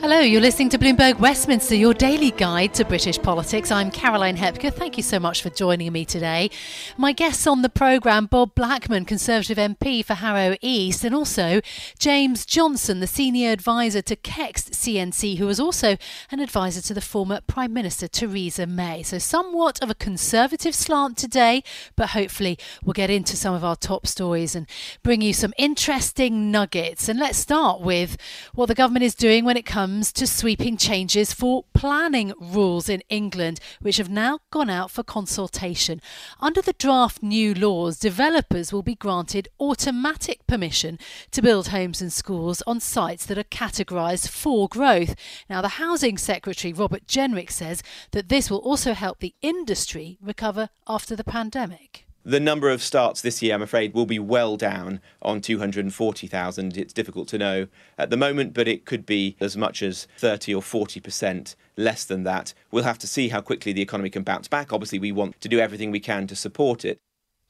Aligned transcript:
Hello, 0.00 0.20
you're 0.20 0.40
listening 0.40 0.70
to 0.70 0.78
Bloomberg 0.78 1.18
Westminster, 1.18 1.74
your 1.74 1.92
daily 1.92 2.30
guide 2.30 2.72
to 2.72 2.86
British 2.86 3.20
politics. 3.20 3.70
I'm 3.70 3.90
Caroline 3.90 4.34
Hepker. 4.34 4.70
Thank 4.70 4.96
you 4.96 5.02
so 5.02 5.20
much 5.20 5.42
for 5.42 5.50
joining 5.50 5.92
me 5.92 6.06
today. 6.06 6.48
My 6.96 7.12
guests 7.12 7.46
on 7.46 7.60
the 7.60 7.68
programme 7.68 8.24
Bob 8.24 8.54
Blackman, 8.54 9.04
Conservative 9.04 9.58
MP 9.58 10.02
for 10.02 10.14
Harrow 10.14 10.56
East, 10.62 11.04
and 11.04 11.14
also 11.14 11.60
James 11.98 12.46
Johnson, 12.46 13.00
the 13.00 13.06
senior 13.06 13.50
advisor 13.50 14.00
to 14.00 14.16
Kekst 14.16 14.70
CNC, 14.70 15.36
who 15.36 15.44
was 15.44 15.60
also 15.60 15.98
an 16.30 16.40
advisor 16.40 16.80
to 16.80 16.94
the 16.94 17.02
former 17.02 17.42
Prime 17.46 17.74
Minister 17.74 18.08
Theresa 18.08 18.66
May. 18.66 19.02
So, 19.02 19.18
somewhat 19.18 19.82
of 19.82 19.90
a 19.90 19.94
conservative 19.94 20.74
slant 20.74 21.18
today, 21.18 21.62
but 21.94 22.10
hopefully 22.10 22.58
we'll 22.82 22.94
get 22.94 23.10
into 23.10 23.36
some 23.36 23.54
of 23.54 23.62
our 23.62 23.76
top 23.76 24.06
stories 24.06 24.56
and 24.56 24.66
bring 25.02 25.20
you 25.20 25.34
some 25.34 25.52
interesting 25.58 26.50
nuggets. 26.50 27.06
And 27.06 27.18
let's 27.18 27.36
start 27.36 27.82
with 27.82 28.16
what 28.54 28.64
the 28.66 28.74
government 28.74 29.04
is 29.04 29.14
doing 29.14 29.44
when 29.44 29.58
it 29.58 29.66
comes 29.66 29.89
comes 29.90 30.12
to 30.12 30.24
sweeping 30.24 30.76
changes 30.76 31.32
for 31.32 31.64
planning 31.74 32.32
rules 32.38 32.88
in 32.88 33.02
England, 33.08 33.58
which 33.80 33.96
have 33.96 34.08
now 34.08 34.38
gone 34.52 34.70
out 34.70 34.88
for 34.88 35.02
consultation. 35.02 36.00
Under 36.38 36.62
the 36.62 36.74
draft 36.74 37.24
new 37.24 37.54
laws, 37.54 37.98
developers 37.98 38.72
will 38.72 38.84
be 38.84 38.94
granted 38.94 39.48
automatic 39.58 40.46
permission 40.46 40.96
to 41.32 41.42
build 41.42 41.68
homes 41.68 42.00
and 42.00 42.12
schools 42.12 42.62
on 42.68 42.78
sites 42.78 43.26
that 43.26 43.36
are 43.36 43.42
categorised 43.42 44.28
for 44.28 44.68
growth. 44.68 45.16
Now, 45.48 45.60
the 45.60 45.80
Housing 45.80 46.18
Secretary, 46.18 46.72
Robert 46.72 47.08
Jenrick, 47.08 47.50
says 47.50 47.82
that 48.12 48.28
this 48.28 48.48
will 48.48 48.58
also 48.58 48.94
help 48.94 49.18
the 49.18 49.34
industry 49.42 50.18
recover 50.22 50.68
after 50.86 51.16
the 51.16 51.24
pandemic. 51.24 52.06
The 52.24 52.38
number 52.38 52.68
of 52.68 52.82
starts 52.82 53.22
this 53.22 53.40
year, 53.40 53.54
I'm 53.54 53.62
afraid, 53.62 53.94
will 53.94 54.04
be 54.04 54.18
well 54.18 54.58
down 54.58 55.00
on 55.22 55.40
240,000. 55.40 56.76
It's 56.76 56.92
difficult 56.92 57.28
to 57.28 57.38
know 57.38 57.66
at 57.96 58.10
the 58.10 58.16
moment, 58.18 58.52
but 58.52 58.68
it 58.68 58.84
could 58.84 59.06
be 59.06 59.36
as 59.40 59.56
much 59.56 59.82
as 59.82 60.06
30 60.18 60.54
or 60.54 60.60
40% 60.60 61.54
less 61.78 62.04
than 62.04 62.24
that. 62.24 62.52
We'll 62.70 62.84
have 62.84 62.98
to 62.98 63.06
see 63.06 63.30
how 63.30 63.40
quickly 63.40 63.72
the 63.72 63.80
economy 63.80 64.10
can 64.10 64.22
bounce 64.22 64.48
back. 64.48 64.70
Obviously, 64.70 64.98
we 64.98 65.12
want 65.12 65.40
to 65.40 65.48
do 65.48 65.60
everything 65.60 65.90
we 65.90 66.00
can 66.00 66.26
to 66.26 66.36
support 66.36 66.84
it. 66.84 66.98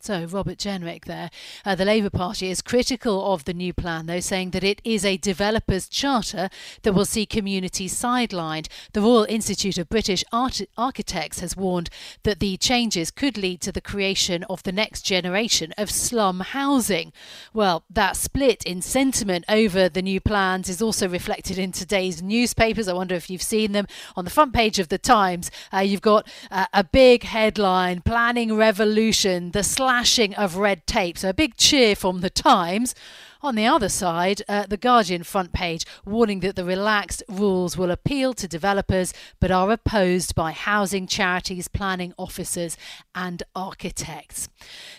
So, 0.02 0.24
Robert 0.24 0.56
Jenrick 0.56 1.04
there. 1.04 1.30
Uh, 1.62 1.74
the 1.74 1.84
Labour 1.84 2.08
Party 2.08 2.48
is 2.48 2.62
critical 2.62 3.34
of 3.34 3.44
the 3.44 3.52
new 3.52 3.74
plan, 3.74 4.06
though, 4.06 4.20
saying 4.20 4.52
that 4.52 4.64
it 4.64 4.80
is 4.82 5.04
a 5.04 5.18
developer's 5.18 5.90
charter 5.90 6.48
that 6.82 6.94
will 6.94 7.04
see 7.04 7.26
communities 7.26 7.94
sidelined. 7.94 8.68
The 8.94 9.02
Royal 9.02 9.26
Institute 9.28 9.76
of 9.76 9.90
British 9.90 10.24
Art- 10.32 10.62
Architects 10.78 11.40
has 11.40 11.54
warned 11.54 11.90
that 12.22 12.40
the 12.40 12.56
changes 12.56 13.10
could 13.10 13.36
lead 13.36 13.60
to 13.60 13.72
the 13.72 13.82
creation 13.82 14.42
of 14.44 14.62
the 14.62 14.72
next 14.72 15.02
generation 15.02 15.74
of 15.76 15.90
slum 15.90 16.40
housing. 16.40 17.12
Well, 17.52 17.84
that 17.90 18.16
split 18.16 18.64
in 18.64 18.80
sentiment 18.80 19.44
over 19.50 19.90
the 19.90 20.00
new 20.00 20.18
plans 20.18 20.70
is 20.70 20.80
also 20.80 21.10
reflected 21.10 21.58
in 21.58 21.72
today's 21.72 22.22
newspapers. 22.22 22.88
I 22.88 22.94
wonder 22.94 23.14
if 23.14 23.28
you've 23.28 23.42
seen 23.42 23.72
them. 23.72 23.86
On 24.16 24.24
the 24.24 24.30
front 24.30 24.54
page 24.54 24.78
of 24.78 24.88
the 24.88 24.96
Times, 24.96 25.50
uh, 25.74 25.80
you've 25.80 26.00
got 26.00 26.26
uh, 26.50 26.64
a 26.72 26.84
big 26.84 27.24
headline 27.24 28.00
Planning 28.00 28.56
Revolution, 28.56 29.50
the 29.50 29.62
slashing 29.90 30.32
of 30.36 30.54
red 30.54 30.86
tape. 30.86 31.18
So 31.18 31.30
a 31.30 31.34
big 31.34 31.56
cheer 31.56 31.96
from 31.96 32.20
the 32.20 32.30
Times. 32.30 32.94
On 33.42 33.54
the 33.54 33.66
other 33.66 33.88
side, 33.88 34.42
uh, 34.50 34.66
the 34.68 34.76
Guardian 34.76 35.22
front 35.22 35.54
page 35.54 35.86
warning 36.04 36.40
that 36.40 36.56
the 36.56 36.64
relaxed 36.64 37.22
rules 37.26 37.74
will 37.74 37.90
appeal 37.90 38.34
to 38.34 38.46
developers 38.46 39.14
but 39.40 39.50
are 39.50 39.70
opposed 39.70 40.34
by 40.34 40.52
housing 40.52 41.06
charities, 41.06 41.66
planning 41.66 42.12
officers, 42.18 42.76
and 43.14 43.42
architects. 43.56 44.50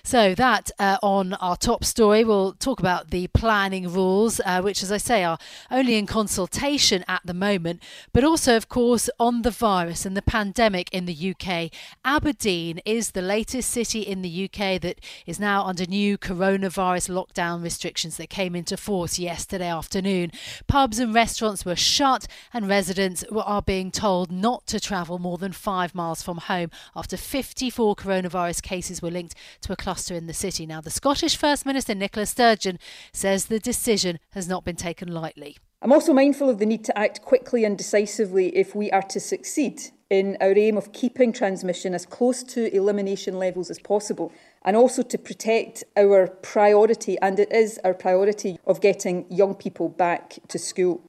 So, 0.03 0.33
that 0.33 0.71
uh, 0.79 0.97
on 1.03 1.35
our 1.35 1.55
top 1.55 1.85
story, 1.85 2.23
we'll 2.23 2.53
talk 2.53 2.79
about 2.79 3.11
the 3.11 3.27
planning 3.27 3.93
rules, 3.93 4.41
uh, 4.43 4.61
which, 4.61 4.81
as 4.81 4.91
I 4.91 4.97
say, 4.97 5.23
are 5.23 5.37
only 5.69 5.95
in 5.95 6.07
consultation 6.07 7.05
at 7.07 7.21
the 7.23 7.35
moment, 7.35 7.83
but 8.11 8.23
also, 8.23 8.57
of 8.57 8.67
course, 8.67 9.07
on 9.19 9.43
the 9.43 9.51
virus 9.51 10.03
and 10.03 10.17
the 10.17 10.21
pandemic 10.23 10.89
in 10.91 11.05
the 11.05 11.35
UK. 11.35 11.69
Aberdeen 12.03 12.79
is 12.85 13.11
the 13.11 13.21
latest 13.21 13.69
city 13.69 14.01
in 14.01 14.23
the 14.23 14.45
UK 14.45 14.81
that 14.81 14.99
is 15.27 15.39
now 15.39 15.63
under 15.63 15.85
new 15.85 16.17
coronavirus 16.17 17.11
lockdown 17.11 17.61
restrictions 17.61 18.17
that 18.17 18.30
came 18.31 18.55
into 18.55 18.75
force 18.77 19.19
yesterday 19.19 19.69
afternoon. 19.69 20.31
Pubs 20.65 20.97
and 20.97 21.13
restaurants 21.13 21.63
were 21.63 21.75
shut, 21.75 22.25
and 22.51 22.67
residents 22.67 23.23
are 23.31 23.61
being 23.61 23.91
told 23.91 24.31
not 24.31 24.65
to 24.67 24.79
travel 24.79 25.19
more 25.19 25.37
than 25.37 25.51
five 25.51 25.93
miles 25.93 26.23
from 26.23 26.37
home 26.37 26.71
after 26.95 27.15
54 27.15 27.95
coronavirus 27.95 28.63
cases 28.63 29.01
were 29.01 29.11
linked 29.11 29.35
to 29.61 29.73
a 29.73 29.75
cluster 29.75 30.15
in 30.15 30.25
the 30.25 30.33
city. 30.33 30.65
Now, 30.65 30.81
the 30.81 30.89
Scottish 30.89 31.35
First 31.35 31.65
Minister 31.65 31.93
Nicola 31.93 32.25
Sturgeon 32.25 32.79
says 33.13 33.45
the 33.45 33.59
decision 33.59 34.17
has 34.31 34.47
not 34.47 34.65
been 34.65 34.75
taken 34.75 35.13
lightly. 35.13 35.57
I'm 35.83 35.91
also 35.91 36.13
mindful 36.13 36.49
of 36.49 36.59
the 36.59 36.65
need 36.65 36.83
to 36.85 36.97
act 36.97 37.21
quickly 37.23 37.65
and 37.65 37.77
decisively 37.77 38.55
if 38.55 38.73
we 38.75 38.91
are 38.91 39.01
to 39.03 39.19
succeed 39.19 39.81
in 40.11 40.37
our 40.39 40.55
aim 40.57 40.77
of 40.77 40.91
keeping 40.93 41.33
transmission 41.33 41.93
as 41.93 42.05
close 42.05 42.43
to 42.43 42.73
elimination 42.75 43.39
levels 43.39 43.69
as 43.69 43.79
possible 43.79 44.31
and 44.63 44.75
also 44.75 45.01
to 45.01 45.17
protect 45.17 45.83
our 45.97 46.27
priority, 46.27 47.17
and 47.21 47.39
it 47.39 47.51
is 47.51 47.79
our 47.83 47.93
priority, 47.93 48.57
of 48.65 48.81
getting 48.81 49.25
young 49.29 49.55
people 49.55 49.89
back 49.89 50.39
to 50.47 50.59
school. 50.59 51.01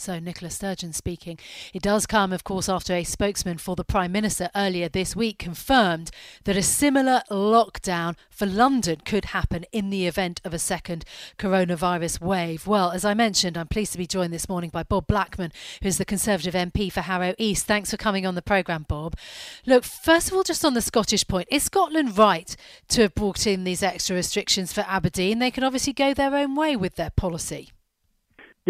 So, 0.00 0.18
Nicola 0.18 0.48
Sturgeon 0.48 0.94
speaking. 0.94 1.38
It 1.74 1.82
does 1.82 2.06
come, 2.06 2.32
of 2.32 2.42
course, 2.42 2.70
after 2.70 2.94
a 2.94 3.04
spokesman 3.04 3.58
for 3.58 3.76
the 3.76 3.84
Prime 3.84 4.10
Minister 4.12 4.48
earlier 4.56 4.88
this 4.88 5.14
week 5.14 5.38
confirmed 5.38 6.10
that 6.44 6.56
a 6.56 6.62
similar 6.62 7.20
lockdown 7.30 8.16
for 8.30 8.46
London 8.46 9.00
could 9.04 9.26
happen 9.26 9.66
in 9.72 9.90
the 9.90 10.06
event 10.06 10.40
of 10.42 10.54
a 10.54 10.58
second 10.58 11.04
coronavirus 11.38 12.18
wave. 12.18 12.66
Well, 12.66 12.92
as 12.92 13.04
I 13.04 13.12
mentioned, 13.12 13.58
I'm 13.58 13.68
pleased 13.68 13.92
to 13.92 13.98
be 13.98 14.06
joined 14.06 14.32
this 14.32 14.48
morning 14.48 14.70
by 14.70 14.84
Bob 14.84 15.06
Blackman, 15.06 15.52
who's 15.82 15.98
the 15.98 16.06
Conservative 16.06 16.54
MP 16.54 16.90
for 16.90 17.02
Harrow 17.02 17.34
East. 17.36 17.66
Thanks 17.66 17.90
for 17.90 17.98
coming 17.98 18.24
on 18.24 18.34
the 18.34 18.40
programme, 18.40 18.86
Bob. 18.88 19.18
Look, 19.66 19.84
first 19.84 20.28
of 20.28 20.34
all, 20.34 20.44
just 20.44 20.64
on 20.64 20.72
the 20.72 20.80
Scottish 20.80 21.28
point, 21.28 21.48
is 21.50 21.64
Scotland 21.64 22.16
right 22.16 22.56
to 22.88 23.02
have 23.02 23.14
brought 23.14 23.46
in 23.46 23.64
these 23.64 23.82
extra 23.82 24.16
restrictions 24.16 24.72
for 24.72 24.80
Aberdeen? 24.88 25.40
They 25.40 25.50
can 25.50 25.62
obviously 25.62 25.92
go 25.92 26.14
their 26.14 26.34
own 26.34 26.54
way 26.56 26.74
with 26.74 26.96
their 26.96 27.10
policy. 27.10 27.72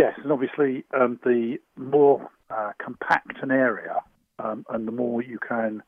Yes, 0.00 0.14
and 0.22 0.32
obviously 0.32 0.82
um, 0.98 1.20
the 1.24 1.58
more 1.76 2.30
uh, 2.48 2.72
compact 2.82 3.42
an 3.42 3.50
area 3.50 3.96
um, 4.38 4.64
and 4.70 4.88
the 4.88 4.92
more 4.92 5.20
you 5.20 5.38
can 5.38 5.82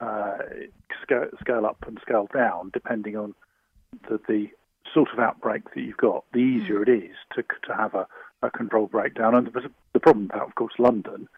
uh, 0.00 0.36
scale, 1.02 1.26
scale, 1.40 1.66
up 1.66 1.84
and 1.84 1.98
scale 2.00 2.28
down, 2.32 2.70
depending 2.72 3.16
on 3.16 3.34
the, 4.08 4.20
the, 4.28 4.46
sort 4.94 5.08
of 5.12 5.18
outbreak 5.18 5.64
that 5.74 5.80
you've 5.80 5.96
got, 5.96 6.24
the 6.32 6.38
easier 6.38 6.80
it 6.80 6.88
is 6.88 7.16
to, 7.34 7.42
to 7.66 7.74
have 7.76 7.92
a, 7.94 8.06
a 8.40 8.50
controlled 8.50 8.92
breakdown. 8.92 9.34
And 9.34 9.48
the, 9.48 9.68
the 9.92 9.98
problem 9.98 10.26
about, 10.32 10.48
of 10.48 10.54
course, 10.54 10.74
London 10.78 11.28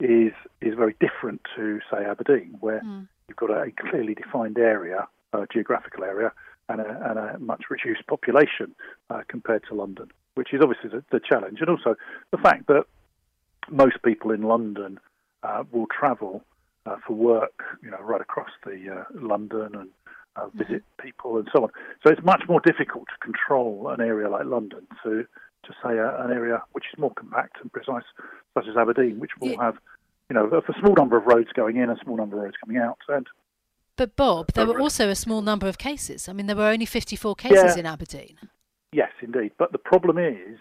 is 0.00 0.32
is 0.60 0.74
very 0.74 0.96
different 0.98 1.40
to, 1.54 1.78
say, 1.90 2.04
Aberdeen, 2.04 2.56
where 2.58 2.82
mm. 2.82 3.06
you've 3.28 3.36
got 3.36 3.50
a 3.50 3.70
clearly 3.88 4.14
defined 4.14 4.58
area, 4.58 5.06
a 5.32 5.46
geographical 5.50 6.02
area, 6.02 6.32
and 6.68 6.80
a, 6.80 7.08
and 7.08 7.18
a 7.20 7.38
much 7.38 7.66
reduced 7.70 8.04
population 8.08 8.74
uh, 9.10 9.20
compared 9.28 9.62
to 9.68 9.74
London 9.74 10.08
which 10.38 10.54
is 10.54 10.60
obviously 10.62 10.88
the, 10.88 11.02
the, 11.10 11.18
challenge, 11.18 11.58
and 11.60 11.68
also 11.68 11.96
the 12.30 12.38
fact 12.38 12.68
that 12.68 12.84
most 13.68 13.96
people 14.04 14.30
in 14.30 14.42
London 14.42 15.00
uh, 15.42 15.64
will 15.72 15.86
travel 15.86 16.44
uh, 16.86 16.94
for 17.04 17.14
work, 17.14 17.64
you 17.82 17.90
know, 17.90 17.98
right 18.00 18.20
across 18.20 18.50
the 18.64 18.78
uh, 18.88 19.04
London 19.20 19.74
and 19.74 19.88
uh, 20.36 20.42
mm-hmm. 20.42 20.58
visit 20.58 20.84
people 21.02 21.38
and 21.38 21.48
so 21.52 21.64
on. 21.64 21.70
So 22.06 22.12
it's 22.12 22.22
much 22.22 22.42
more 22.48 22.60
difficult 22.60 23.06
to 23.08 23.18
control 23.20 23.88
an 23.88 24.00
area 24.00 24.30
like 24.30 24.46
London 24.46 24.86
to 25.02 25.26
to 25.64 25.72
say 25.82 25.98
a, 25.98 26.24
an 26.24 26.30
area 26.30 26.62
which 26.70 26.84
is 26.92 26.98
more 27.00 27.12
compact 27.14 27.56
and 27.60 27.72
precise, 27.72 28.04
such 28.54 28.68
as 28.70 28.76
Aberdeen, 28.76 29.18
which 29.18 29.32
will 29.40 29.48
yeah. 29.48 29.64
have 29.64 29.74
you 30.30 30.34
know 30.34 30.48
a, 30.52 30.58
a 30.58 30.80
small 30.80 30.94
number 30.94 31.16
of 31.16 31.26
roads 31.26 31.48
going 31.52 31.78
in, 31.78 31.90
and 31.90 31.98
a 31.98 32.04
small 32.04 32.16
number 32.16 32.36
of 32.36 32.44
roads 32.44 32.56
coming 32.64 32.80
out, 32.80 32.98
and 33.08 33.26
but 33.96 34.14
Bob, 34.14 34.52
there 34.52 34.64
were 34.64 34.80
also 34.80 35.08
a 35.08 35.16
small 35.16 35.42
number 35.42 35.66
of 35.66 35.76
cases. 35.76 36.28
I 36.28 36.32
mean, 36.32 36.46
there 36.46 36.54
were 36.54 36.68
only 36.68 36.86
54 36.86 37.34
cases 37.34 37.74
yeah. 37.74 37.80
in 37.80 37.86
Aberdeen. 37.86 38.38
Yes, 38.92 39.10
indeed. 39.20 39.52
But 39.58 39.72
the 39.72 39.78
problem 39.78 40.18
is 40.18 40.58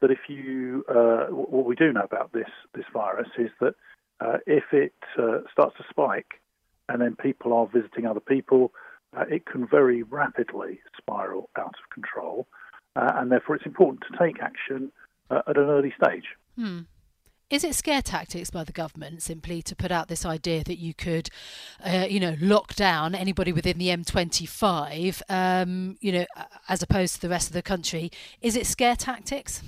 that 0.00 0.10
if 0.10 0.28
you, 0.28 0.84
uh, 0.88 1.26
what 1.26 1.66
we 1.66 1.74
do 1.74 1.92
know 1.92 2.02
about 2.02 2.32
this 2.32 2.48
this 2.74 2.84
virus 2.92 3.28
is 3.38 3.50
that 3.60 3.74
uh, 4.20 4.38
if 4.46 4.64
it 4.72 4.94
uh, 5.18 5.40
starts 5.52 5.76
to 5.76 5.84
spike, 5.90 6.40
and 6.88 7.00
then 7.00 7.16
people 7.16 7.52
are 7.52 7.66
visiting 7.66 8.06
other 8.06 8.20
people, 8.20 8.72
uh, 9.16 9.24
it 9.28 9.46
can 9.46 9.66
very 9.66 10.02
rapidly 10.02 10.80
spiral 10.96 11.50
out 11.56 11.74
of 11.82 11.90
control, 11.92 12.46
uh, 12.94 13.12
and 13.16 13.30
therefore 13.30 13.56
it's 13.56 13.66
important 13.66 14.02
to 14.10 14.18
take 14.18 14.40
action 14.40 14.90
uh, 15.30 15.42
at 15.48 15.56
an 15.56 15.64
early 15.64 15.92
stage. 16.02 16.24
Hmm. 16.56 16.80
Is 17.48 17.62
it 17.62 17.76
scare 17.76 18.02
tactics 18.02 18.50
by 18.50 18.64
the 18.64 18.72
government 18.72 19.22
simply 19.22 19.62
to 19.62 19.76
put 19.76 19.92
out 19.92 20.08
this 20.08 20.26
idea 20.26 20.64
that 20.64 20.78
you 20.78 20.92
could, 20.92 21.30
uh, 21.84 22.04
you 22.10 22.18
know, 22.18 22.34
lock 22.40 22.74
down 22.74 23.14
anybody 23.14 23.52
within 23.52 23.78
the 23.78 23.86
M25, 23.86 25.22
um, 25.28 25.96
you 26.00 26.10
know, 26.10 26.26
as 26.68 26.82
opposed 26.82 27.14
to 27.14 27.20
the 27.20 27.28
rest 27.28 27.46
of 27.46 27.52
the 27.52 27.62
country? 27.62 28.10
Is 28.42 28.56
it 28.56 28.66
scare 28.66 28.96
tactics? 28.96 29.62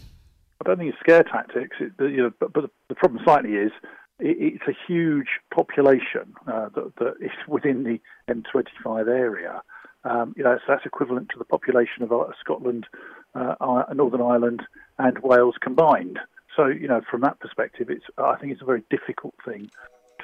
I 0.60 0.64
don't 0.64 0.78
think 0.78 0.90
it's 0.90 0.98
scare 0.98 1.22
tactics. 1.22 1.76
It, 1.78 1.92
you 2.00 2.16
know, 2.16 2.32
but, 2.40 2.52
but 2.52 2.68
the 2.88 2.96
problem 2.96 3.22
slightly 3.22 3.52
is 3.52 3.70
it, 4.18 4.36
it's 4.40 4.64
a 4.66 4.76
huge 4.88 5.28
population 5.54 6.34
uh, 6.48 6.70
that, 6.74 6.92
that 6.98 7.14
is 7.20 7.30
within 7.46 7.84
the 7.84 8.00
M25 8.28 9.06
area. 9.06 9.62
Um, 10.02 10.34
you 10.36 10.42
know, 10.42 10.56
so 10.56 10.64
that's 10.66 10.84
equivalent 10.84 11.28
to 11.28 11.38
the 11.38 11.44
population 11.44 12.02
of 12.02 12.10
uh, 12.10 12.24
Scotland, 12.40 12.88
uh, 13.36 13.54
Northern 13.94 14.22
Ireland, 14.22 14.62
and 14.98 15.16
Wales 15.20 15.54
combined. 15.60 16.18
So, 16.58 16.66
you 16.66 16.88
know, 16.88 17.00
from 17.08 17.20
that 17.20 17.38
perspective, 17.38 17.88
it's 17.88 18.04
I 18.18 18.34
think 18.34 18.52
it's 18.52 18.62
a 18.62 18.64
very 18.64 18.82
difficult 18.90 19.34
thing 19.44 19.70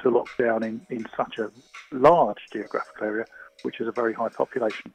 to 0.02 0.10
lock 0.10 0.28
down 0.36 0.64
in, 0.64 0.84
in 0.90 1.06
such 1.16 1.38
a 1.38 1.48
large 1.92 2.38
geographical 2.52 3.06
area, 3.06 3.25
which 3.62 3.81
is 3.81 3.86
a 3.86 3.92
very 3.92 4.12
high 4.12 4.31
population. 4.31 4.92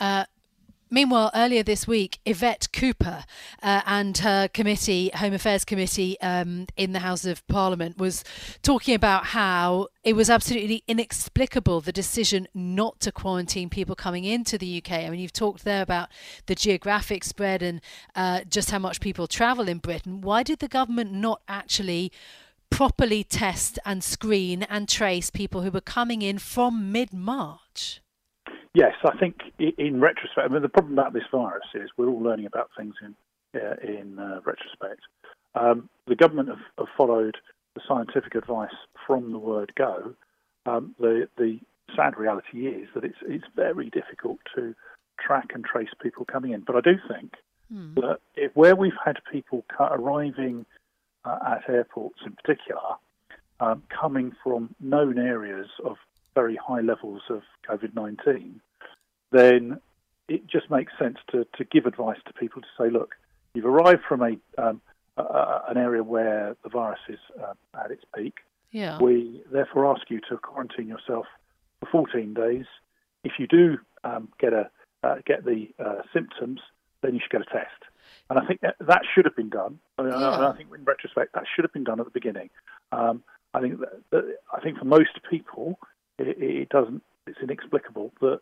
Uh, 0.00 0.24
Meanwhile, 0.92 1.30
earlier 1.36 1.62
this 1.62 1.86
week, 1.86 2.18
Yvette 2.26 2.66
Cooper 2.72 3.24
uh, 3.62 3.82
and 3.86 4.18
her 4.18 4.48
committee, 4.48 5.12
Home 5.14 5.32
Affairs 5.32 5.64
Committee 5.64 6.20
um, 6.20 6.66
in 6.76 6.92
the 6.92 6.98
House 6.98 7.24
of 7.24 7.46
Parliament, 7.46 7.96
was 7.96 8.24
talking 8.62 8.96
about 8.96 9.26
how 9.26 9.86
it 10.02 10.16
was 10.16 10.28
absolutely 10.28 10.82
inexplicable 10.88 11.80
the 11.80 11.92
decision 11.92 12.48
not 12.54 12.98
to 13.00 13.12
quarantine 13.12 13.70
people 13.70 13.94
coming 13.94 14.24
into 14.24 14.58
the 14.58 14.78
UK. 14.78 14.90
I 14.90 15.10
mean, 15.10 15.20
you've 15.20 15.32
talked 15.32 15.62
there 15.62 15.82
about 15.82 16.08
the 16.46 16.56
geographic 16.56 17.22
spread 17.22 17.62
and 17.62 17.80
uh, 18.16 18.40
just 18.50 18.72
how 18.72 18.80
much 18.80 19.00
people 19.00 19.28
travel 19.28 19.68
in 19.68 19.78
Britain. 19.78 20.20
Why 20.20 20.42
did 20.42 20.58
the 20.58 20.68
government 20.68 21.12
not 21.12 21.42
actually? 21.48 22.10
properly 22.70 23.24
test 23.24 23.80
and 23.84 24.02
screen 24.02 24.62
and 24.62 24.88
trace 24.88 25.28
people 25.28 25.62
who 25.62 25.72
were 25.72 25.80
coming 25.80 26.22
in 26.22 26.38
from 26.38 26.92
mid 26.92 27.12
March? 27.12 28.00
Yes, 28.74 28.94
I 29.04 29.16
think 29.18 29.36
in 29.58 30.00
retrospect, 30.00 30.48
I 30.48 30.52
mean, 30.52 30.62
the 30.62 30.68
problem 30.68 30.92
about 30.92 31.12
this 31.12 31.24
virus 31.32 31.66
is 31.74 31.90
we're 31.96 32.08
all 32.08 32.22
learning 32.22 32.46
about 32.46 32.70
things 32.76 32.94
in 33.02 33.14
uh, 33.52 33.74
in 33.82 34.18
uh, 34.18 34.40
retrospect. 34.44 35.00
Um, 35.56 35.88
the 36.06 36.14
government 36.14 36.48
have, 36.50 36.60
have, 36.78 36.86
followed 36.96 37.36
the 37.74 37.80
scientific 37.88 38.36
advice 38.36 38.74
from 39.06 39.32
the 39.32 39.38
word 39.38 39.72
go. 39.76 40.14
Um, 40.66 40.94
the 41.00 41.28
the 41.36 41.58
sad 41.96 42.16
reality 42.16 42.68
is 42.68 42.88
that 42.94 43.02
it's 43.02 43.18
it's 43.22 43.44
very 43.56 43.90
difficult 43.90 44.38
to 44.54 44.74
track 45.18 45.48
and 45.52 45.64
trace 45.64 45.90
people 46.00 46.24
coming 46.24 46.52
in. 46.52 46.60
But 46.60 46.76
I 46.76 46.80
do 46.80 46.92
think 47.08 47.34
hmm. 47.72 47.94
that 47.94 48.18
if, 48.36 48.54
where 48.54 48.76
we've 48.76 48.92
had 49.04 49.18
people 49.32 49.64
arriving 49.80 50.64
uh, 51.24 51.38
at 51.44 51.68
airports 51.68 52.20
in 52.24 52.32
particular, 52.32 52.80
um, 53.58 53.82
coming 53.88 54.32
from 54.44 54.74
known 54.80 55.18
areas 55.18 55.68
of 55.84 55.96
very 56.34 56.56
high 56.56 56.80
levels 56.80 57.22
of 57.28 57.42
COVID 57.68 57.94
19, 57.94 58.60
then 59.32 59.80
it 60.28 60.46
just 60.46 60.70
makes 60.70 60.92
sense 60.98 61.18
to, 61.32 61.46
to 61.56 61.64
give 61.64 61.86
advice 61.86 62.18
to 62.26 62.32
people 62.32 62.62
to 62.62 62.68
say, 62.78 62.90
look, 62.90 63.14
you've 63.54 63.66
arrived 63.66 64.02
from 64.08 64.22
a, 64.22 64.62
um, 64.62 64.80
a 65.16 65.62
an 65.68 65.76
area 65.76 66.02
where 66.02 66.56
the 66.62 66.68
virus 66.68 67.00
is 67.08 67.18
uh, 67.42 67.54
at 67.84 67.90
its 67.90 68.04
peak. 68.16 68.34
Yeah. 68.70 68.98
We 69.00 69.42
therefore 69.52 69.92
ask 69.92 70.08
you 70.08 70.20
to 70.28 70.36
quarantine 70.36 70.86
yourself 70.86 71.26
for 71.80 71.88
14 71.90 72.34
days. 72.34 72.66
If 73.24 73.32
you 73.38 73.46
do 73.48 73.78
um, 74.04 74.28
get 74.38 74.52
a 74.52 74.70
uh, 75.02 75.16
get 75.26 75.44
the 75.44 75.68
uh, 75.78 76.02
symptoms, 76.12 76.60
then 77.02 77.14
you 77.14 77.20
should 77.20 77.32
get 77.32 77.40
a 77.40 77.52
test. 77.52 77.82
And 78.28 78.38
I 78.38 78.46
think 78.46 78.60
that, 78.60 78.76
that 78.86 79.02
should 79.14 79.24
have 79.24 79.34
been 79.34 79.48
done. 79.48 79.78
I, 79.98 80.02
mean, 80.02 80.12
yeah. 80.12 80.28
I, 80.28 80.50
I, 80.50 80.56
think 80.56 80.68
in 80.74 80.84
retrospect, 80.84 81.32
that 81.34 81.44
should 81.54 81.64
have 81.64 81.72
been 81.72 81.84
done 81.84 82.00
at 82.00 82.06
the 82.06 82.12
beginning. 82.12 82.50
Um, 82.92 83.22
I 83.54 83.60
think 83.60 83.80
that, 83.80 84.02
that, 84.10 84.36
I 84.52 84.60
think 84.60 84.78
for 84.78 84.84
most 84.84 85.18
people, 85.28 85.78
it, 86.28 86.42
it 86.42 86.68
doesn't. 86.68 87.02
It's 87.26 87.38
inexplicable 87.42 88.12
that 88.20 88.40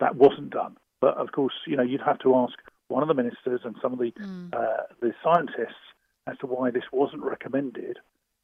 that 0.00 0.16
wasn't 0.16 0.50
done. 0.50 0.76
But 1.00 1.16
of 1.16 1.32
course, 1.32 1.54
you 1.66 1.76
know, 1.76 1.82
you'd 1.82 2.02
have 2.02 2.18
to 2.20 2.34
ask 2.36 2.54
one 2.88 3.02
of 3.02 3.08
the 3.08 3.14
ministers 3.14 3.60
and 3.64 3.76
some 3.80 3.92
of 3.92 3.98
the 3.98 4.12
mm. 4.12 4.54
uh, 4.54 4.84
the 5.00 5.12
scientists 5.22 5.84
as 6.26 6.36
to 6.38 6.46
why 6.46 6.70
this 6.70 6.84
wasn't 6.92 7.22
recommended 7.22 7.98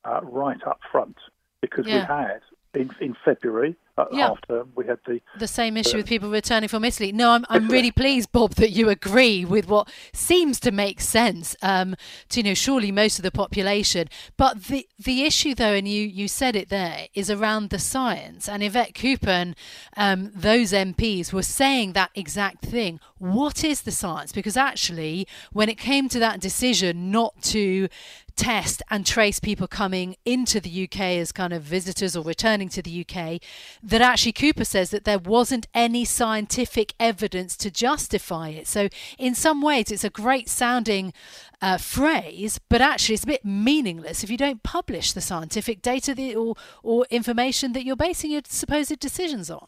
uh, 0.04 0.20
right 0.22 0.62
up 0.66 0.81
front, 0.90 1.16
because 1.60 1.86
yeah. 1.86 1.94
we 1.94 2.00
had 2.00 2.40
in, 2.74 2.90
in 3.00 3.16
February 3.24 3.76
uh, 3.96 4.06
yeah. 4.10 4.30
after 4.30 4.64
we 4.74 4.86
had 4.86 4.98
the 5.06 5.20
the 5.38 5.46
same 5.46 5.76
issue 5.76 5.96
with 5.96 6.06
people 6.06 6.30
returning 6.30 6.68
from 6.68 6.84
Italy. 6.84 7.12
No, 7.12 7.30
I'm 7.30 7.44
I'm 7.48 7.68
really 7.68 7.92
pleased, 7.92 8.32
Bob, 8.32 8.54
that 8.54 8.70
you 8.70 8.88
agree 8.88 9.44
with 9.44 9.68
what 9.68 9.88
seems 10.12 10.58
to 10.60 10.72
make 10.72 11.00
sense 11.00 11.54
um, 11.62 11.94
to 12.30 12.40
you 12.40 12.44
know 12.44 12.54
surely 12.54 12.90
most 12.90 13.18
of 13.18 13.22
the 13.22 13.30
population. 13.30 14.08
But 14.36 14.64
the 14.64 14.88
the 14.98 15.22
issue 15.22 15.54
though, 15.54 15.74
and 15.74 15.86
you 15.86 16.02
you 16.02 16.26
said 16.26 16.56
it 16.56 16.70
there, 16.70 17.06
is 17.14 17.30
around 17.30 17.70
the 17.70 17.78
science. 17.78 18.48
And 18.48 18.62
Yvette 18.62 18.94
Cooper 18.94 19.30
and 19.30 19.56
um, 19.96 20.32
those 20.34 20.72
MPs 20.72 21.32
were 21.32 21.42
saying 21.42 21.92
that 21.92 22.10
exact 22.14 22.64
thing. 22.64 22.98
What 23.18 23.62
is 23.62 23.82
the 23.82 23.92
science? 23.92 24.32
Because 24.32 24.56
actually, 24.56 25.26
when 25.52 25.68
it 25.68 25.78
came 25.78 26.08
to 26.08 26.18
that 26.18 26.40
decision 26.40 27.10
not 27.10 27.40
to 27.42 27.88
test 28.36 28.82
and 28.90 29.06
trace 29.06 29.40
people 29.40 29.66
coming 29.66 30.16
into 30.25 30.60
the 30.60 30.84
UK 30.84 31.00
as 31.00 31.32
kind 31.32 31.52
of 31.52 31.62
visitors 31.62 32.16
or 32.16 32.25
returning 32.25 32.69
to 32.70 32.82
the 32.82 33.04
UK, 33.06 33.40
that 33.82 34.00
actually 34.00 34.32
Cooper 34.32 34.64
says 34.64 34.90
that 34.90 35.04
there 35.04 35.19
wasn't 35.19 35.66
any 35.75 36.04
scientific 36.04 36.94
evidence 36.98 37.56
to 37.58 37.70
justify 37.70 38.48
it. 38.48 38.66
So, 38.66 38.88
in 39.19 39.34
some 39.34 39.62
ways, 39.62 39.90
it's 39.90 40.04
a 40.04 40.10
great 40.10 40.48
sounding 40.48 41.12
uh, 41.60 41.78
phrase, 41.78 42.60
but 42.69 42.81
actually, 42.81 43.14
it's 43.14 43.24
a 43.24 43.29
bit 43.29 43.44
meaningless 43.44 44.24
if 44.24 44.31
you 44.31 44.36
don't 44.36 44.62
publish 44.62 45.12
the 45.12 45.20
scientific 45.20 45.82
data 45.82 46.34
or, 46.34 46.55
or 46.82 47.06
information 47.10 47.72
that 47.72 47.84
you're 47.84 47.96
basing 47.96 48.31
your 48.31 48.43
supposed 48.46 48.98
decisions 48.98 49.50
on. 49.50 49.67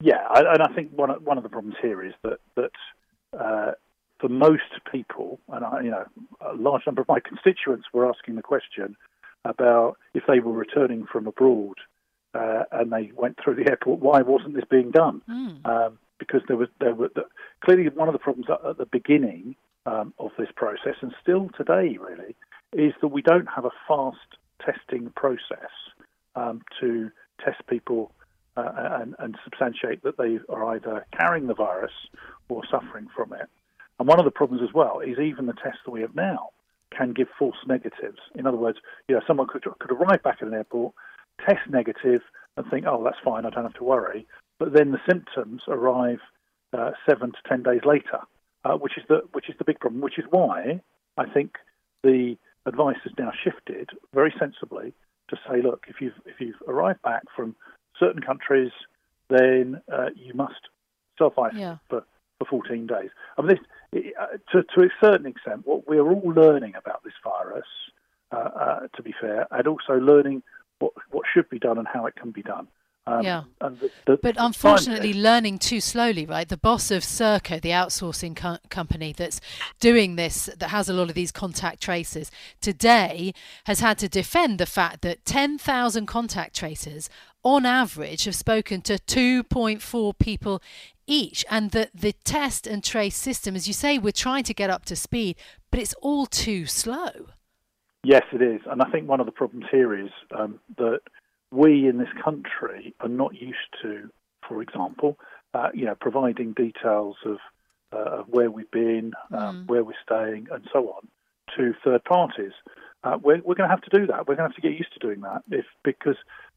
Yeah, 0.00 0.26
and 0.34 0.62
I 0.62 0.72
think 0.74 0.90
one 0.92 1.10
of, 1.10 1.22
one 1.22 1.38
of 1.38 1.44
the 1.44 1.48
problems 1.48 1.76
here 1.80 2.04
is 2.04 2.12
that 2.24 2.38
that 2.56 2.70
uh, 3.38 3.72
for 4.24 4.30
most 4.30 4.80
people, 4.90 5.38
and 5.52 5.66
I, 5.66 5.82
you 5.82 5.90
know, 5.90 6.06
a 6.40 6.54
large 6.54 6.86
number 6.86 7.02
of 7.02 7.08
my 7.08 7.20
constituents 7.20 7.88
were 7.92 8.08
asking 8.08 8.36
the 8.36 8.42
question 8.42 8.96
about 9.44 9.98
if 10.14 10.22
they 10.26 10.40
were 10.40 10.52
returning 10.52 11.04
from 11.04 11.26
abroad 11.26 11.76
uh, 12.32 12.62
and 12.72 12.90
they 12.90 13.12
went 13.14 13.36
through 13.44 13.56
the 13.56 13.68
airport, 13.68 14.00
why 14.00 14.22
wasn't 14.22 14.54
this 14.54 14.64
being 14.70 14.90
done? 14.90 15.20
Mm. 15.28 15.66
Um, 15.66 15.98
because 16.18 16.40
there 16.48 16.56
was 16.56 16.68
there 16.80 16.94
were 16.94 17.10
the, 17.14 17.24
clearly 17.62 17.86
one 17.90 18.08
of 18.08 18.14
the 18.14 18.18
problems 18.18 18.46
at, 18.48 18.66
at 18.66 18.78
the 18.78 18.86
beginning 18.86 19.56
um, 19.84 20.14
of 20.18 20.30
this 20.38 20.48
process, 20.56 20.96
and 21.02 21.12
still 21.20 21.50
today, 21.54 21.98
really, 22.00 22.34
is 22.72 22.94
that 23.02 23.08
we 23.08 23.20
don't 23.20 23.48
have 23.54 23.66
a 23.66 23.72
fast 23.86 24.38
testing 24.64 25.10
process 25.14 25.74
um, 26.34 26.62
to 26.80 27.10
test 27.44 27.66
people 27.68 28.10
uh, 28.56 28.70
and, 29.02 29.16
and 29.18 29.36
substantiate 29.44 30.02
that 30.02 30.16
they 30.16 30.38
are 30.48 30.74
either 30.76 31.04
carrying 31.12 31.46
the 31.46 31.54
virus 31.54 31.92
or 32.48 32.62
suffering 32.70 33.08
from 33.14 33.34
it. 33.34 33.50
And 33.98 34.08
one 34.08 34.18
of 34.18 34.24
the 34.24 34.30
problems 34.30 34.62
as 34.62 34.74
well 34.74 35.00
is 35.00 35.18
even 35.18 35.46
the 35.46 35.52
tests 35.52 35.80
that 35.84 35.90
we 35.90 36.00
have 36.00 36.14
now 36.14 36.50
can 36.96 37.12
give 37.12 37.28
false 37.38 37.56
negatives. 37.66 38.18
In 38.34 38.46
other 38.46 38.56
words, 38.56 38.78
you 39.08 39.14
know, 39.14 39.20
someone 39.26 39.46
could 39.48 39.64
could 39.78 39.92
arrive 39.92 40.22
back 40.22 40.38
at 40.40 40.48
an 40.48 40.54
airport, 40.54 40.94
test 41.46 41.68
negative, 41.68 42.22
and 42.56 42.66
think, 42.70 42.86
oh, 42.86 43.02
that's 43.02 43.16
fine, 43.24 43.46
I 43.46 43.50
don't 43.50 43.64
have 43.64 43.74
to 43.74 43.84
worry. 43.84 44.26
But 44.58 44.72
then 44.72 44.92
the 44.92 45.00
symptoms 45.08 45.62
arrive 45.68 46.20
uh, 46.72 46.92
seven 47.08 47.32
to 47.32 47.48
ten 47.48 47.62
days 47.62 47.82
later, 47.84 48.20
uh, 48.64 48.76
which 48.76 48.96
is 48.96 49.04
the 49.08 49.22
which 49.32 49.48
is 49.48 49.56
the 49.58 49.64
big 49.64 49.80
problem. 49.80 50.00
Which 50.00 50.18
is 50.18 50.24
why 50.30 50.80
I 51.16 51.26
think 51.26 51.54
the 52.02 52.36
advice 52.66 52.96
has 53.04 53.12
now 53.18 53.30
shifted 53.42 53.90
very 54.12 54.32
sensibly 54.38 54.92
to 55.30 55.36
say, 55.48 55.62
look, 55.62 55.86
if 55.88 56.00
you've 56.00 56.20
if 56.26 56.40
you've 56.40 56.60
arrived 56.68 57.02
back 57.02 57.22
from 57.34 57.56
certain 57.98 58.22
countries, 58.22 58.72
then 59.28 59.80
uh, 59.92 60.10
you 60.14 60.34
must 60.34 60.68
self 61.18 61.38
isolate 61.38 61.60
yeah. 61.60 61.76
for, 61.88 62.04
for 62.38 62.46
14 62.46 62.86
days. 62.86 63.10
I 63.36 63.42
mean, 63.42 63.50
this, 63.50 63.58
to, 63.94 64.62
to 64.62 64.82
a 64.82 64.88
certain 65.00 65.26
extent, 65.26 65.66
what 65.66 65.86
we're 65.86 66.08
all 66.10 66.32
learning 66.34 66.74
about 66.76 67.02
this 67.04 67.14
virus, 67.22 67.66
uh, 68.32 68.36
uh, 68.36 68.80
to 68.96 69.02
be 69.02 69.14
fair, 69.20 69.46
and 69.50 69.66
also 69.66 69.94
learning 69.94 70.42
what, 70.78 70.92
what 71.10 71.24
should 71.32 71.48
be 71.48 71.58
done 71.58 71.78
and 71.78 71.86
how 71.86 72.06
it 72.06 72.14
can 72.16 72.30
be 72.30 72.42
done. 72.42 72.66
Um, 73.06 73.22
yeah. 73.22 73.42
The, 73.60 73.90
the, 74.06 74.16
but 74.16 74.36
unfortunately, 74.38 75.12
learning 75.12 75.58
too 75.58 75.80
slowly, 75.80 76.24
right? 76.24 76.48
The 76.48 76.56
boss 76.56 76.90
of 76.90 77.02
Serco, 77.02 77.60
the 77.60 77.68
outsourcing 77.68 78.34
co- 78.34 78.56
company 78.70 79.12
that's 79.12 79.42
doing 79.78 80.16
this, 80.16 80.48
that 80.56 80.70
has 80.70 80.88
a 80.88 80.94
lot 80.94 81.10
of 81.10 81.14
these 81.14 81.30
contact 81.30 81.82
tracers, 81.82 82.30
today 82.62 83.34
has 83.64 83.80
had 83.80 83.98
to 83.98 84.08
defend 84.08 84.58
the 84.58 84.66
fact 84.66 85.02
that 85.02 85.24
10,000 85.26 86.06
contact 86.06 86.56
tracers 86.56 87.10
on 87.44 87.66
average 87.66 88.24
have 88.24 88.34
spoken 88.34 88.80
to 88.80 88.94
2.4 88.94 90.18
people 90.18 90.62
each 91.06 91.44
and 91.50 91.70
that 91.72 91.90
the 91.94 92.12
test 92.24 92.66
and 92.66 92.82
trace 92.82 93.16
system 93.16 93.54
as 93.54 93.68
you 93.68 93.74
say 93.74 93.98
we're 93.98 94.10
trying 94.10 94.42
to 94.42 94.54
get 94.54 94.70
up 94.70 94.84
to 94.86 94.96
speed 94.96 95.36
but 95.70 95.78
it's 95.78 95.94
all 95.94 96.26
too 96.26 96.66
slow. 96.66 97.28
Yes 98.02 98.24
it 98.32 98.42
is. 98.42 98.60
And 98.66 98.82
i 98.82 98.90
think 98.90 99.08
one 99.08 99.20
of 99.20 99.26
the 99.26 99.32
problems 99.32 99.66
here 99.70 99.98
is 99.98 100.10
um, 100.36 100.58
that 100.78 101.00
we 101.50 101.86
in 101.86 101.98
this 101.98 102.08
country 102.22 102.94
are 103.00 103.08
not 103.08 103.34
used 103.34 103.58
to 103.82 104.10
for 104.48 104.62
example 104.62 105.18
uh, 105.52 105.68
you 105.74 105.84
know 105.84 105.94
providing 105.94 106.52
details 106.52 107.16
of, 107.24 107.38
uh, 107.92 108.22
where 108.22 108.50
we've 108.50 108.70
been 108.70 109.12
um, 109.32 109.64
mm. 109.64 109.68
where 109.68 109.84
we're 109.84 109.92
staying 110.02 110.48
and 110.50 110.66
so 110.72 110.90
on 110.90 111.08
to 111.56 111.74
third 111.84 112.02
parties. 112.04 112.52
Uh, 113.02 113.18
we're, 113.22 113.40
we're 113.44 113.54
going 113.54 113.68
to 113.68 113.74
have 113.74 113.82
to 113.82 113.98
do 113.98 114.06
that. 114.06 114.26
We're 114.26 114.36
going 114.36 114.48
to 114.48 114.54
have 114.54 114.54
to 114.54 114.62
get 114.62 114.72
used 114.72 114.92
to 114.94 114.98
doing 114.98 115.20
that 115.20 115.42
if 115.50 115.66
because 115.84 116.16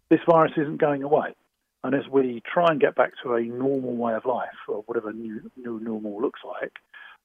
this 0.10 0.20
virus 0.28 0.54
isn't 0.58 0.78
going 0.78 1.04
away 1.04 1.36
and 1.84 1.96
as 1.96 2.08
we 2.12 2.42
try 2.52 2.68
and 2.70 2.82
get 2.82 2.96
back 2.96 3.14
to 3.24 3.34
a 3.36 3.42
normal 3.42 3.96
way 3.96 4.14
of 4.14 4.26
life, 4.26 4.50
or 4.68 4.84
whatever 4.88 5.14
new, 5.14 5.50
new 5.56 5.80
normal 5.80 6.22
looks 6.22 6.42
like, 6.46 6.74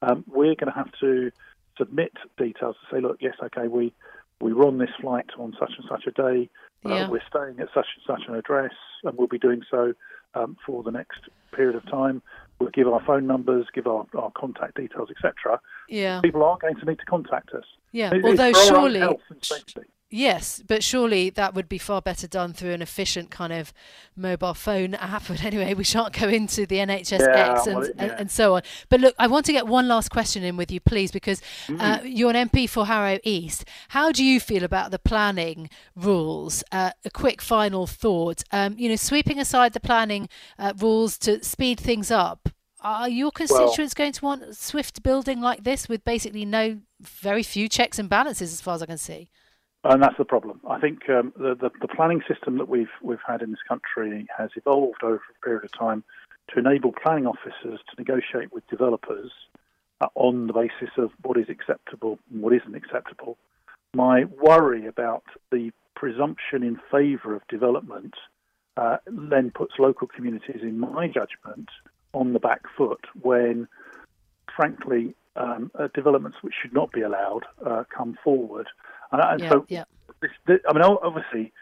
um, 0.02 0.24
we're 0.28 0.54
going 0.54 0.72
to 0.72 0.72
have 0.72 0.92
to 1.00 1.32
submit 1.78 2.12
details 2.38 2.76
to 2.76 2.94
say, 2.96 3.00
look, 3.00 3.18
yes, 3.20 3.34
okay, 3.42 3.68
we 3.68 3.92
we 4.40 4.52
were 4.52 4.66
on 4.66 4.78
this 4.78 4.90
flight 5.00 5.26
on 5.38 5.54
such 5.58 5.72
and 5.78 5.86
such 5.88 6.04
a 6.06 6.10
day. 6.10 6.50
Uh, 6.84 6.94
yeah. 6.94 7.04
Uh, 7.04 7.10
we're 7.10 7.22
staying 7.28 7.60
at 7.60 7.68
such 7.72 7.86
and 7.96 8.04
such 8.06 8.28
an 8.28 8.34
address, 8.34 8.72
and 9.04 9.16
we'll 9.16 9.28
be 9.28 9.38
doing 9.38 9.62
so 9.70 9.94
um, 10.34 10.56
for 10.66 10.82
the 10.82 10.90
next 10.90 11.20
period 11.52 11.76
of 11.76 11.88
time. 11.88 12.20
We'll 12.58 12.70
give 12.70 12.88
our 12.88 13.02
phone 13.04 13.26
numbers, 13.26 13.66
give 13.72 13.86
our, 13.86 14.04
our 14.16 14.32
contact 14.32 14.76
details, 14.76 15.10
etc. 15.10 15.60
Yeah. 15.88 16.20
People 16.20 16.42
are 16.42 16.58
going 16.58 16.76
to 16.76 16.84
need 16.84 16.98
to 16.98 17.04
contact 17.04 17.50
us. 17.50 17.64
Yeah. 17.92 18.14
It, 18.14 18.24
Although 18.24 18.52
surely, 18.52 19.00
Yes, 20.14 20.62
but 20.68 20.84
surely 20.84 21.30
that 21.30 21.54
would 21.54 21.70
be 21.70 21.78
far 21.78 22.02
better 22.02 22.28
done 22.28 22.52
through 22.52 22.72
an 22.72 22.82
efficient 22.82 23.30
kind 23.30 23.50
of 23.50 23.72
mobile 24.14 24.52
phone 24.52 24.94
app. 24.94 25.22
But 25.32 25.42
anyway, 25.44 25.72
we 25.72 25.84
shan't 25.84 26.12
go 26.12 26.28
into 26.28 26.66
the 26.66 26.76
NHS 26.76 27.20
yeah, 27.20 27.52
X 27.52 27.66
and, 27.66 27.78
well, 27.78 27.88
yeah. 27.96 28.16
and, 28.18 28.30
so 28.30 28.56
on. 28.56 28.62
But 28.90 29.00
look, 29.00 29.14
I 29.18 29.26
want 29.26 29.46
to 29.46 29.52
get 29.52 29.66
one 29.66 29.88
last 29.88 30.10
question 30.10 30.42
in 30.42 30.58
with 30.58 30.70
you, 30.70 30.80
please, 30.80 31.10
because 31.10 31.40
mm. 31.66 31.80
uh, 31.80 32.02
you're 32.04 32.30
an 32.30 32.50
MP 32.50 32.68
for 32.68 32.84
Harrow 32.84 33.18
East. 33.24 33.64
How 33.88 34.12
do 34.12 34.22
you 34.22 34.38
feel 34.38 34.64
about 34.64 34.90
the 34.90 34.98
planning 34.98 35.70
rules? 35.96 36.62
Uh, 36.70 36.90
a 37.06 37.10
quick 37.10 37.40
final 37.40 37.86
thought. 37.86 38.42
Um, 38.52 38.74
you 38.76 38.90
know, 38.90 38.96
sweeping 38.96 39.38
aside 39.38 39.72
the 39.72 39.80
planning 39.80 40.28
uh, 40.58 40.74
rules 40.76 41.16
to 41.18 41.42
speed 41.42 41.80
things 41.80 42.10
up, 42.10 42.50
are 42.82 43.08
your 43.08 43.30
constituents 43.30 43.94
well, 43.96 44.04
going 44.04 44.12
to 44.12 44.24
want 44.24 44.56
swift 44.56 45.02
building 45.02 45.40
like 45.40 45.64
this 45.64 45.88
with 45.88 46.04
basically 46.04 46.44
no, 46.44 46.80
very 47.00 47.42
few 47.42 47.68
checks 47.68 47.98
and 47.98 48.10
balances, 48.10 48.52
as 48.52 48.60
far 48.60 48.74
as 48.74 48.82
I 48.82 48.86
can 48.86 48.98
see? 48.98 49.30
And 49.84 50.02
that's 50.02 50.16
the 50.16 50.24
problem. 50.24 50.60
I 50.68 50.78
think 50.78 51.08
um, 51.08 51.32
the, 51.36 51.54
the, 51.54 51.70
the 51.80 51.88
planning 51.88 52.22
system 52.28 52.58
that 52.58 52.68
we've 52.68 52.92
we've 53.02 53.18
had 53.26 53.42
in 53.42 53.50
this 53.50 53.62
country 53.66 54.26
has 54.36 54.50
evolved 54.54 55.02
over 55.02 55.16
a 55.16 55.44
period 55.44 55.64
of 55.64 55.72
time 55.72 56.04
to 56.52 56.60
enable 56.60 56.92
planning 56.92 57.26
officers 57.26 57.80
to 57.90 57.96
negotiate 57.98 58.52
with 58.52 58.66
developers 58.68 59.32
uh, 60.00 60.06
on 60.14 60.46
the 60.46 60.52
basis 60.52 60.90
of 60.98 61.10
what 61.22 61.36
is 61.36 61.48
acceptable 61.48 62.18
and 62.30 62.42
what 62.42 62.52
isn't 62.52 62.76
acceptable. 62.76 63.36
My 63.94 64.24
worry 64.24 64.86
about 64.86 65.24
the 65.50 65.72
presumption 65.94 66.62
in 66.62 66.80
favour 66.90 67.34
of 67.34 67.46
development 67.48 68.14
uh, 68.76 68.96
then 69.06 69.50
puts 69.50 69.74
local 69.78 70.06
communities, 70.06 70.60
in 70.62 70.78
my 70.78 71.06
judgment, 71.06 71.68
on 72.12 72.32
the 72.32 72.38
back 72.38 72.62
foot 72.76 73.04
when, 73.20 73.68
frankly, 74.54 75.14
um, 75.36 75.70
uh, 75.78 75.88
developments 75.94 76.38
which 76.42 76.54
should 76.60 76.72
not 76.72 76.92
be 76.92 77.02
allowed 77.02 77.42
uh, 77.64 77.84
come 77.94 78.16
forward. 78.24 78.68
And, 79.12 79.22
and 79.22 79.40
yeah, 79.40 79.50
so, 79.50 79.66
yeah. 79.68 79.84
This, 80.20 80.30
this, 80.46 80.58
I 80.68 80.72
mean, 80.72 80.82
obviously, 80.82 81.52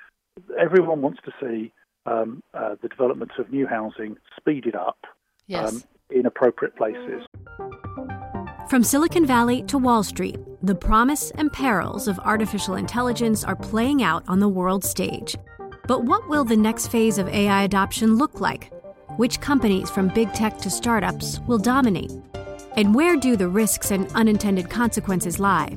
everyone 0.58 1.02
wants 1.02 1.20
to 1.24 1.32
see 1.40 1.72
um, 2.06 2.42
uh, 2.54 2.76
the 2.82 2.88
development 2.88 3.32
of 3.38 3.50
new 3.50 3.66
housing 3.66 4.16
speeded 4.36 4.74
up 4.74 4.98
yes. 5.46 5.72
um, 5.72 5.82
in 6.10 6.26
appropriate 6.26 6.76
places. 6.76 7.26
From 8.68 8.84
Silicon 8.84 9.26
Valley 9.26 9.62
to 9.64 9.78
Wall 9.78 10.02
Street, 10.02 10.38
the 10.62 10.74
promise 10.74 11.32
and 11.32 11.52
perils 11.52 12.06
of 12.06 12.18
artificial 12.20 12.76
intelligence 12.76 13.42
are 13.42 13.56
playing 13.56 14.02
out 14.02 14.22
on 14.28 14.38
the 14.38 14.48
world 14.48 14.84
stage. 14.84 15.36
But 15.88 16.04
what 16.04 16.28
will 16.28 16.44
the 16.44 16.56
next 16.56 16.86
phase 16.86 17.18
of 17.18 17.28
AI 17.28 17.64
adoption 17.64 18.16
look 18.16 18.40
like? 18.40 18.72
Which 19.16 19.40
companies, 19.40 19.90
from 19.90 20.08
big 20.08 20.32
tech 20.34 20.58
to 20.58 20.70
startups, 20.70 21.40
will 21.48 21.58
dominate? 21.58 22.12
And 22.76 22.94
where 22.94 23.16
do 23.16 23.36
the 23.36 23.48
risks 23.48 23.90
and 23.90 24.10
unintended 24.12 24.70
consequences 24.70 25.40
lie? 25.40 25.76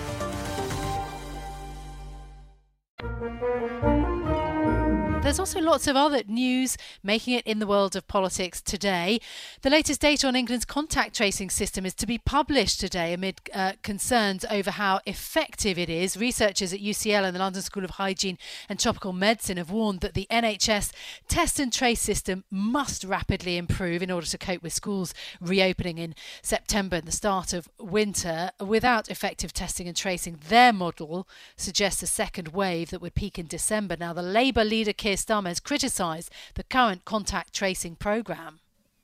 There's 5.31 5.39
also 5.39 5.61
lots 5.61 5.87
of 5.87 5.95
other 5.95 6.23
news 6.27 6.77
making 7.01 7.35
it 7.35 7.47
in 7.47 7.59
the 7.59 7.65
world 7.65 7.95
of 7.95 8.05
politics 8.05 8.61
today. 8.61 9.21
The 9.61 9.69
latest 9.69 10.01
data 10.01 10.27
on 10.27 10.35
England's 10.35 10.65
contact 10.65 11.15
tracing 11.15 11.49
system 11.49 11.85
is 11.85 11.93
to 11.93 12.05
be 12.05 12.17
published 12.17 12.81
today 12.81 13.13
amid 13.13 13.39
uh, 13.53 13.71
concerns 13.81 14.43
over 14.51 14.71
how 14.71 14.99
effective 15.05 15.79
it 15.79 15.89
is. 15.89 16.17
Researchers 16.17 16.73
at 16.73 16.81
UCL 16.81 17.23
and 17.23 17.33
the 17.33 17.39
London 17.39 17.61
School 17.61 17.85
of 17.85 17.91
Hygiene 17.91 18.37
and 18.67 18.77
Tropical 18.77 19.13
Medicine 19.13 19.55
have 19.55 19.71
warned 19.71 20.01
that 20.01 20.15
the 20.15 20.27
NHS 20.29 20.91
test 21.29 21.61
and 21.61 21.71
trace 21.71 22.01
system 22.01 22.43
must 22.51 23.05
rapidly 23.05 23.55
improve 23.55 24.03
in 24.03 24.11
order 24.11 24.27
to 24.27 24.37
cope 24.37 24.61
with 24.61 24.73
schools 24.73 25.13
reopening 25.39 25.97
in 25.97 26.13
September 26.41 26.97
and 26.97 27.07
the 27.07 27.11
start 27.13 27.53
of 27.53 27.69
winter. 27.79 28.51
Without 28.59 29.09
effective 29.09 29.53
testing 29.53 29.87
and 29.87 29.95
tracing, 29.95 30.39
their 30.49 30.73
model 30.73 31.25
suggests 31.55 32.03
a 32.03 32.07
second 32.07 32.49
wave 32.49 32.89
that 32.89 33.01
would 33.01 33.15
peak 33.15 33.39
in 33.39 33.47
December. 33.47 33.95
Now, 33.97 34.11
the 34.11 34.21
Labour 34.21 34.65
leader 34.65 34.91
Keir 34.91 35.20
Starmer 35.21 35.47
has 35.47 35.59
criticised 35.59 36.31
the 36.55 36.63
current 36.63 37.05
contact 37.05 37.53
tracing 37.53 37.95
programme. 37.95 38.59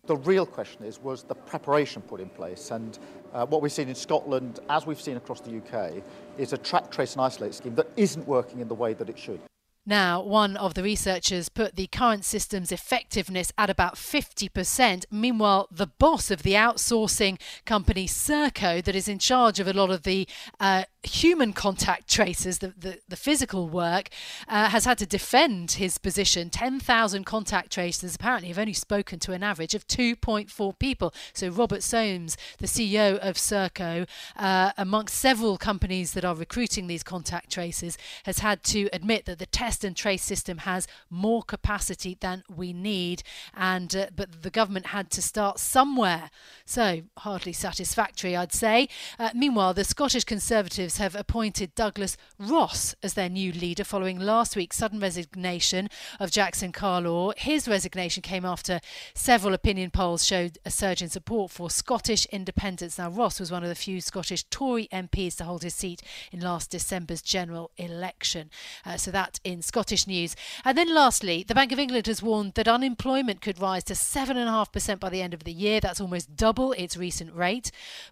The 0.06 0.16
real 0.16 0.46
question 0.46 0.86
is, 0.86 1.00
was 1.00 1.24
the 1.24 1.36
preparation 1.36 2.02
put 2.02 2.22
in 2.22 2.30
place? 2.30 2.72
And 2.72 2.98
uh, 3.34 3.46
what 3.46 3.62
we've 3.62 3.72
seen 3.72 3.90
in 3.90 3.96
Scotland, 3.96 4.62
as 4.70 4.86
we've 4.86 5.02
seen 5.02 5.18
across 5.18 5.42
the 5.42 5.58
UK, 5.58 6.02
is 6.38 6.54
a 6.54 6.58
track, 6.58 6.90
trace 6.90 7.14
and 7.14 7.22
isolate 7.22 7.54
scheme 7.54 7.76
that 7.76 7.90
isn't 7.98 8.26
working 8.26 8.62
in 8.62 8.68
the 8.68 8.76
way 8.76 8.94
that 8.94 9.10
it 9.10 9.20
should. 9.20 9.42
Now, 9.90 10.22
one 10.22 10.58
of 10.58 10.74
the 10.74 10.84
researchers 10.84 11.48
put 11.48 11.78
the 11.78 11.88
current 11.88 12.26
system's 12.26 12.74
effectiveness 12.74 13.54
at 13.58 13.70
about 13.70 13.96
50%. 13.96 15.06
Meanwhile, 15.10 15.70
the 15.72 15.88
boss 15.88 16.30
of 16.30 16.44
the 16.44 16.56
outsourcing 16.56 17.40
company 17.66 18.06
Serco, 18.06 18.84
that 18.84 18.96
is 18.96 19.08
in 19.08 19.18
charge 19.18 19.62
of 19.62 19.68
a 19.68 19.72
lot 19.72 19.90
of 19.90 20.04
the 20.04 20.28
uh, 20.60 20.84
human 21.04 21.54
contact 21.54 22.10
tracers, 22.10 22.58
the, 22.58 22.74
the, 22.78 23.00
the 23.08 23.16
physical 23.16 23.70
work, 23.70 24.10
uh, 24.50 24.68
has 24.68 24.84
had 24.84 24.98
to 24.98 25.06
defend 25.06 25.72
his 25.72 25.98
position. 25.98 26.50
10,000 26.50 27.24
contact 27.24 27.72
tracers 27.72 28.16
apparently 28.16 28.50
have 28.50 28.60
only 28.60 28.74
spoken 28.74 29.20
to 29.20 29.32
an 29.32 29.42
average 29.42 29.74
of 29.74 29.88
2.4 29.88 30.78
people. 30.80 31.14
So, 31.32 31.48
Robert 31.48 31.82
Soames, 31.82 32.36
the 32.58 32.68
CEO 32.68 33.18
of 33.20 33.36
Serco, 33.36 34.06
uh, 34.36 34.74
amongst 34.78 35.16
several 35.16 35.58
companies 35.58 36.12
that 36.12 36.26
are 36.26 36.36
recruiting 36.36 36.88
these 36.88 37.04
contact 37.04 37.50
tracers, 37.50 37.98
has 38.26 38.40
had 38.40 38.64
to 38.66 38.90
admit 38.92 39.24
that 39.28 39.40
the 39.40 39.46
test 39.46 39.77
test 39.78 39.84
and 39.84 39.96
trace 39.96 40.24
system 40.24 40.60
has 40.60 40.88
more 41.08 41.44
capacity 41.44 42.18
than 42.20 42.44
we 42.50 42.74
need, 42.74 43.22
and 43.54 43.96
uh, 43.96 44.08
but 44.16 44.42
the 44.42 44.50
government 44.50 44.88
had 44.88 45.12
to 45.12 45.22
start 45.22 45.60
somewhere. 45.60 46.32
So 46.66 47.04
hardly 47.18 47.54
satisfactory, 47.54 48.36
I'd 48.36 48.54
say. 48.54 48.90
Uh, 49.20 49.30
meanwhile, 49.36 49.76
the 49.76 49.84
Scottish 49.84 50.24
Conservatives 50.24 50.98
have 50.98 51.16
appointed 51.16 51.76
Douglas 51.76 52.18
Ross 52.40 52.96
as 53.04 53.14
their 53.14 53.30
new 53.30 53.52
leader 53.52 53.84
following 53.84 54.18
last 54.18 54.56
week's 54.56 54.78
sudden 54.78 55.00
resignation 55.00 55.90
of 56.20 56.32
Jackson 56.32 56.72
Carlaw. 56.72 57.34
His 57.38 57.68
resignation 57.68 58.24
came 58.24 58.46
after 58.46 58.80
several 59.14 59.54
opinion 59.54 59.92
polls 59.92 60.26
showed 60.26 60.58
a 60.66 60.72
surge 60.72 61.04
in 61.04 61.10
support 61.10 61.52
for 61.52 61.70
Scottish 61.70 62.26
independence. 62.28 62.98
Now, 62.98 63.12
Ross 63.12 63.40
was 63.40 63.52
one 63.52 63.62
of 63.62 63.70
the 63.70 63.76
few 63.76 64.02
Scottish 64.02 64.44
Tory 64.46 64.88
MPs 64.92 65.36
to 65.38 65.44
hold 65.44 65.62
his 65.62 65.76
seat 65.76 66.02
in 66.32 66.40
last 66.40 66.72
December's 66.72 67.22
general 67.22 67.70
election. 67.78 68.50
Uh, 68.84 68.98
so 68.98 69.12
that 69.12 69.40
in 69.44 69.62
Scottish 69.68 70.08
news. 70.08 70.36
And 70.64 70.78
then 70.78 70.94
lastly, 70.94 71.44
the 71.48 71.56
Bank 71.56 71.72
of 71.72 71.80
England 71.80 72.08
has 72.08 72.24
warned 72.24 72.54
that 72.54 72.68
unemployment 72.68 73.42
could 73.42 73.62
rise 73.62 73.84
to 73.86 73.94
7.5% 73.94 75.00
by 75.00 75.10
the 75.10 75.22
end 75.22 75.34
of 75.34 75.44
the 75.44 75.52
year. 75.52 75.80
That's 75.80 76.02
almost 76.02 76.36
double 76.36 76.72
its 76.74 76.98
recent 76.98 77.36
rate, 77.36 77.72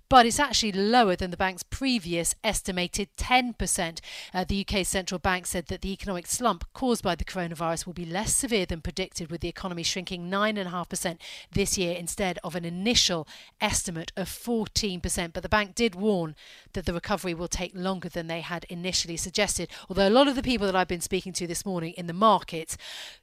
but 0.10 0.26
it's 0.26 0.40
actually 0.40 0.74
lower 0.74 1.16
than 1.16 1.32
the 1.32 1.38
bank's 1.38 1.64
previous 1.64 2.36
estimated 2.44 3.10
10%. 3.18 4.00
Uh, 4.34 4.44
the 4.44 4.66
UK 4.68 4.86
central 4.86 5.20
bank 5.20 5.46
said 5.46 5.68
that 5.68 5.82
the 5.82 5.92
economic 5.92 6.28
slump 6.28 6.66
caused 6.74 7.04
by 7.04 7.16
the 7.16 7.26
coronavirus 7.26 7.86
will 7.86 7.94
be 7.94 8.06
less 8.06 8.36
severe 8.36 8.66
than 8.66 8.82
predicted, 8.82 9.32
with 9.32 9.42
the 9.42 9.50
economy 9.50 9.84
shrinking 9.84 10.30
9.5% 10.30 11.18
this 11.52 11.78
year 11.78 11.96
instead 11.96 12.38
of 12.44 12.56
an 12.56 12.66
initial 12.66 13.28
estimate 13.62 14.12
of 14.16 14.28
14%. 14.28 15.34
But 15.34 15.44
the 15.44 15.50
bank 15.50 15.76
did 15.76 15.96
warn 15.96 16.36
that 16.74 16.86
the 16.86 16.94
recovery 16.94 17.34
will 17.34 17.48
take 17.48 17.72
longer 17.74 18.10
than 18.10 18.28
they 18.28 18.42
had 18.42 18.66
initially 18.70 19.18
suggested. 19.18 19.70
Although 19.90 20.08
a 20.08 20.10
lot 20.10 20.28
of 20.28 20.36
the 20.36 20.44
people 20.44 20.66
that 20.68 20.76
I've 20.76 20.88
been 20.88 21.02
speaking 21.02 21.34
to 21.34 21.45
this 21.48 21.66
morning 21.66 21.94
in 21.98 22.08
the 22.08 22.14
market 22.14 22.78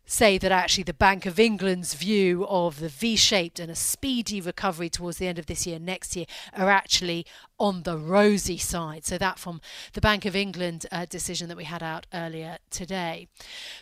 say 0.05 0.37
that 0.37 0.53
actually 0.53 0.85
the 0.85 0.93
Bank 0.93 1.27
of 1.27 1.39
England's 1.39 1.95
view 1.95 2.47
of 2.49 2.81
the 2.81 2.89
V 2.89 3.17
shaped 3.17 3.59
and 3.59 3.71
a 3.71 3.75
speedy 3.75 4.41
recovery 4.41 4.91
towards 4.91 5.19
the 5.19 5.27
end 5.27 5.39
of 5.39 5.47
this 5.47 5.67
year, 5.67 5.79
next 5.79 6.17
year, 6.17 6.27
are 6.57 6.71
actually 6.71 7.25
on 7.59 7.85
the 7.85 7.97
rosy 7.97 8.59
side. 8.59 9.07
So 9.07 9.17
that 9.19 9.39
from 9.39 9.61
the 9.93 10.01
Bank 10.01 10.25
of 10.25 10.35
England 10.35 10.87
uh, 10.91 11.07
decision 11.07 11.49
that 11.49 11.57
we 11.57 11.65
had 11.65 11.83
out 11.83 12.07
earlier 12.13 12.59
today. 12.71 13.29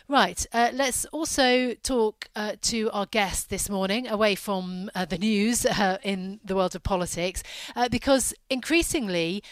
Right, 0.07 0.45
uh, 0.53 0.69
let's 0.73 1.05
also 1.05 1.73
talk 1.73 2.29
uh, 2.35 2.53
to 2.61 2.91
our 2.91 3.07
guest 3.07 3.49
this 3.49 3.69
morning 3.69 4.07
away 4.07 4.35
from 4.35 4.91
uh, 4.93 5.05
the 5.05 5.17
news 5.17 5.65
uh, 5.65 5.97
in 6.03 6.39
the 6.45 6.55
world 6.55 6.75
of 6.75 6.83
politics 6.83 7.43
uh, 7.75 7.89
because 7.89 8.33
increasingly 8.49 9.43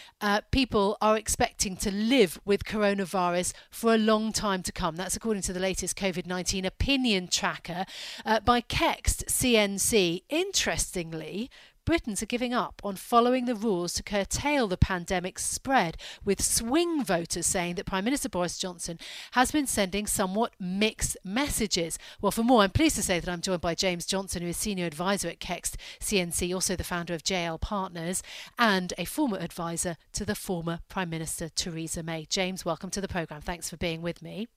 people 0.51 0.97
are 1.01 1.17
expecting 1.17 1.75
to 1.77 1.91
live 1.91 2.39
with 2.45 2.63
coronavirus 2.63 3.53
for 3.71 3.93
a 3.93 3.97
long 3.97 4.31
time 4.31 4.61
to 4.69 4.73
come. 4.73 4.95
That's 4.95 5.15
according 5.15 5.41
to 5.43 5.53
the 5.53 5.59
latest 5.59 5.97
COVID 5.97 6.27
19 6.27 6.63
opinion 6.63 7.27
tracker 7.27 7.85
uh, 8.23 8.39
by 8.39 8.61
Kekst 8.61 9.25
CNC. 9.25 10.21
Interestingly, 10.29 11.49
Britons 11.85 12.21
are 12.21 12.27
giving 12.27 12.53
up 12.53 12.79
on 12.83 12.95
following 12.95 13.45
the 13.45 13.55
rules 13.55 13.93
to 13.93 14.03
curtail 14.03 14.67
the 14.67 14.77
pandemic's 14.77 15.43
spread, 15.43 15.97
with 16.23 16.39
swing 16.39 17.03
voters 17.03 17.47
saying 17.47 17.75
that 17.75 17.87
Prime 17.87 18.05
Minister 18.05 18.29
Boris 18.29 18.59
Johnson 18.59 18.99
has 19.31 19.51
been 19.51 19.65
sending 19.65 20.05
somewhat 20.05 20.53
mixed 20.59 21.17
messages. 21.23 21.97
Well, 22.21 22.31
for 22.31 22.43
more, 22.43 22.61
I'm 22.61 22.69
pleased 22.69 22.95
to 22.97 23.01
say 23.01 23.19
that 23.19 23.27
I'm 23.27 23.41
joined 23.41 23.61
by 23.61 23.73
James 23.73 24.05
Johnson, 24.05 24.43
who 24.43 24.49
is 24.49 24.57
Senior 24.57 24.85
Advisor 24.85 25.29
at 25.29 25.39
Kekst 25.39 25.77
CNC, 25.99 26.53
also 26.53 26.75
the 26.75 26.83
founder 26.83 27.15
of 27.15 27.23
JL 27.23 27.59
Partners, 27.59 28.21
and 28.59 28.93
a 28.99 29.05
former 29.05 29.39
advisor 29.39 29.97
to 30.13 30.25
the 30.25 30.35
former 30.35 30.81
Prime 30.89 31.09
Minister 31.09 31.49
Theresa 31.49 32.03
May. 32.03 32.27
James, 32.29 32.63
welcome 32.63 32.91
to 32.91 33.01
the 33.01 33.07
programme. 33.07 33.41
Thanks 33.41 33.67
for 33.67 33.77
being 33.77 34.03
with 34.03 34.21
me. 34.21 34.47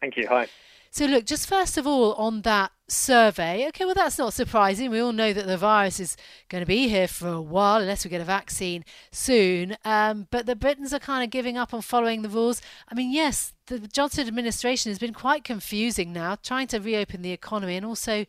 Thank 0.00 0.16
you. 0.16 0.26
Hi. 0.28 0.48
So, 0.90 1.04
look, 1.04 1.26
just 1.26 1.48
first 1.48 1.76
of 1.76 1.86
all, 1.86 2.14
on 2.14 2.42
that 2.42 2.72
survey, 2.88 3.68
okay, 3.68 3.84
well, 3.84 3.94
that's 3.94 4.18
not 4.18 4.32
surprising. 4.32 4.90
We 4.90 5.00
all 5.00 5.12
know 5.12 5.34
that 5.34 5.46
the 5.46 5.58
virus 5.58 6.00
is 6.00 6.16
going 6.48 6.62
to 6.62 6.66
be 6.66 6.88
here 6.88 7.06
for 7.06 7.28
a 7.28 7.40
while, 7.40 7.80
unless 7.80 8.04
we 8.04 8.10
get 8.10 8.22
a 8.22 8.24
vaccine 8.24 8.84
soon. 9.12 9.76
Um, 9.84 10.28
but 10.30 10.46
the 10.46 10.56
Britons 10.56 10.94
are 10.94 10.98
kind 10.98 11.22
of 11.22 11.30
giving 11.30 11.58
up 11.58 11.74
on 11.74 11.82
following 11.82 12.22
the 12.22 12.28
rules. 12.30 12.62
I 12.90 12.94
mean, 12.94 13.12
yes, 13.12 13.52
the 13.66 13.80
Johnson 13.80 14.26
administration 14.26 14.90
has 14.90 14.98
been 14.98 15.12
quite 15.12 15.44
confusing 15.44 16.12
now, 16.12 16.36
trying 16.42 16.68
to 16.68 16.78
reopen 16.78 17.20
the 17.20 17.32
economy 17.32 17.76
and 17.76 17.84
also 17.84 18.24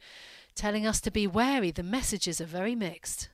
telling 0.53 0.85
us 0.85 0.99
to 1.01 1.11
be 1.11 1.27
wary. 1.27 1.71
The 1.71 1.83
messages 1.83 2.41
are 2.41 2.45
very 2.45 2.75
mixed. 2.75 3.29